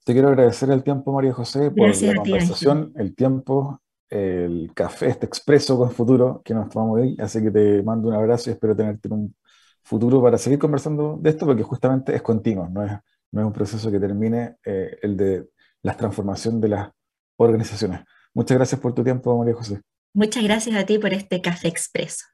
Te 0.04 0.14
quiero 0.14 0.30
agradecer 0.30 0.70
el 0.70 0.84
tiempo, 0.84 1.12
María 1.12 1.34
José, 1.34 1.72
por 1.72 1.90
la 1.90 2.16
conversación, 2.16 2.94
el 2.96 3.16
tiempo, 3.16 3.82
el 4.10 4.72
café, 4.74 5.08
este 5.08 5.26
expreso 5.26 5.78
con 5.78 5.92
futuro 5.92 6.42
que 6.46 6.54
nos 6.54 6.70
tomamos 6.70 7.02
hoy. 7.02 7.18
Así 7.20 7.42
que 7.42 7.52
te 7.52 7.84
mando 7.84 8.08
un 8.08 8.14
abrazo 8.14 8.50
y 8.50 8.54
espero 8.54 8.76
tenerte 8.76 9.10
en 9.10 9.14
un 9.14 9.36
futuro 9.84 10.22
para 10.22 10.38
seguir 10.38 10.60
conversando 10.60 11.18
de 11.22 11.30
esto, 11.30 11.46
porque 11.46 11.64
justamente 11.64 12.16
es 12.16 12.22
continuo, 12.22 12.70
no 12.70 12.84
es, 12.86 12.92
no 13.32 13.42
es 13.42 13.48
un 13.48 13.54
proceso 13.54 13.92
que 13.92 14.00
termine 14.00 14.56
eh, 14.66 14.98
el 15.02 15.18
de 15.18 15.50
la 15.82 15.96
transformación 15.96 16.62
de 16.62 16.70
las 16.70 16.90
organizaciones. 17.36 18.02
Muchas 18.34 18.58
gracias 18.58 18.80
por 18.80 18.94
tu 18.94 19.04
tiempo, 19.04 19.38
María 19.38 19.54
José. 19.54 19.82
Muchas 20.14 20.44
gracias 20.44 20.76
a 20.76 20.86
ti 20.86 21.00
por 21.00 21.14
este 21.14 21.42
café 21.42 21.68
expreso 21.68 22.26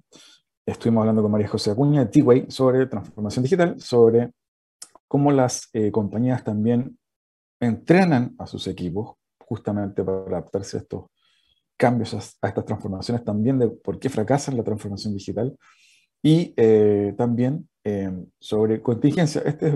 Estuvimos 0.66 1.02
hablando 1.02 1.22
con 1.22 1.32
María 1.32 1.48
José 1.48 1.72
Acuña 1.72 2.02
de 2.02 2.12
T-Way 2.12 2.46
sobre 2.50 2.86
transformación 2.86 3.44
digital, 3.44 3.80
sobre 3.80 4.32
cómo 5.08 5.32
las 5.32 5.70
eh, 5.74 5.92
compañías 5.92 6.44
también 6.44 6.98
entrenan 7.60 8.36
a 8.38 8.48
sus 8.48 8.68
equipos 8.68 9.16
justamente 9.40 10.04
para 10.04 10.20
adaptarse 10.22 10.78
a 10.78 10.80
estos 10.82 11.06
cambios, 11.78 12.14
a, 12.14 12.48
estas 12.48 12.66
transformaciones, 12.66 13.24
también 13.24 13.58
de 13.58 13.70
por 13.70 14.00
qué 14.00 14.10
fracasan 14.10 14.58
la 14.58 14.64
transformación 14.64 15.14
digital 15.14 15.58
y 16.22 16.54
eh, 16.58 17.14
también 17.18 17.68
eh, 17.84 18.12
sobre 18.40 18.82
contingencia. 18.82 19.42
Esta 19.46 19.68
es 19.68 19.76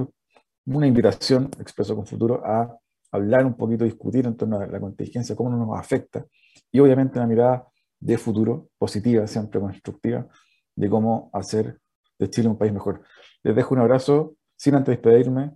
una 0.65 0.87
invitación, 0.87 1.49
expreso 1.59 1.95
con 1.95 2.05
futuro, 2.05 2.41
a 2.45 2.77
hablar 3.11 3.45
un 3.45 3.55
poquito, 3.55 3.85
discutir 3.85 4.25
en 4.25 4.35
torno 4.35 4.59
a 4.59 4.67
la 4.67 4.79
contingencia, 4.79 5.35
cómo 5.35 5.49
nos 5.49 5.79
afecta 5.79 6.25
y 6.71 6.79
obviamente 6.79 7.19
una 7.19 7.27
mirada 7.27 7.67
de 7.99 8.17
futuro 8.17 8.69
positiva, 8.77 9.25
siempre 9.27 9.59
constructiva, 9.59 10.27
de 10.75 10.89
cómo 10.89 11.29
hacer 11.31 11.79
de 12.19 12.29
Chile 12.29 12.49
un 12.49 12.57
país 12.57 12.73
mejor. 12.73 13.03
Les 13.43 13.55
dejo 13.55 13.75
un 13.75 13.81
abrazo, 13.81 14.35
sin 14.57 14.75
antes 14.75 14.93
despedirme, 14.93 15.51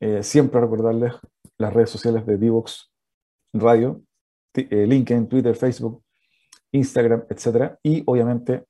eh, 0.00 0.22
siempre 0.22 0.60
recordarles 0.60 1.12
las 1.62 1.72
redes 1.72 1.90
sociales 1.90 2.26
de 2.26 2.36
Divox 2.36 2.92
Radio, 3.52 4.02
eh, 4.54 4.86
LinkedIn, 4.86 5.28
Twitter, 5.28 5.56
Facebook, 5.56 6.02
Instagram, 6.72 7.24
etc. 7.30 7.76
Y 7.82 8.02
obviamente 8.06 8.66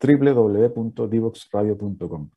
www.divoxradio.com. 0.00 2.30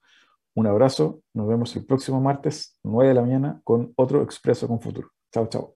Un 0.55 0.67
abrazo, 0.67 1.21
nos 1.33 1.47
vemos 1.47 1.75
el 1.75 1.83
próximo 1.85 2.21
martes, 2.21 2.77
9 2.83 3.07
de 3.07 3.15
la 3.15 3.21
mañana, 3.21 3.59
con 3.63 3.91
otro 3.95 4.21
Expreso 4.21 4.67
con 4.67 4.79
Futuro. 4.79 5.09
Chao, 5.31 5.47
chao. 5.47 5.75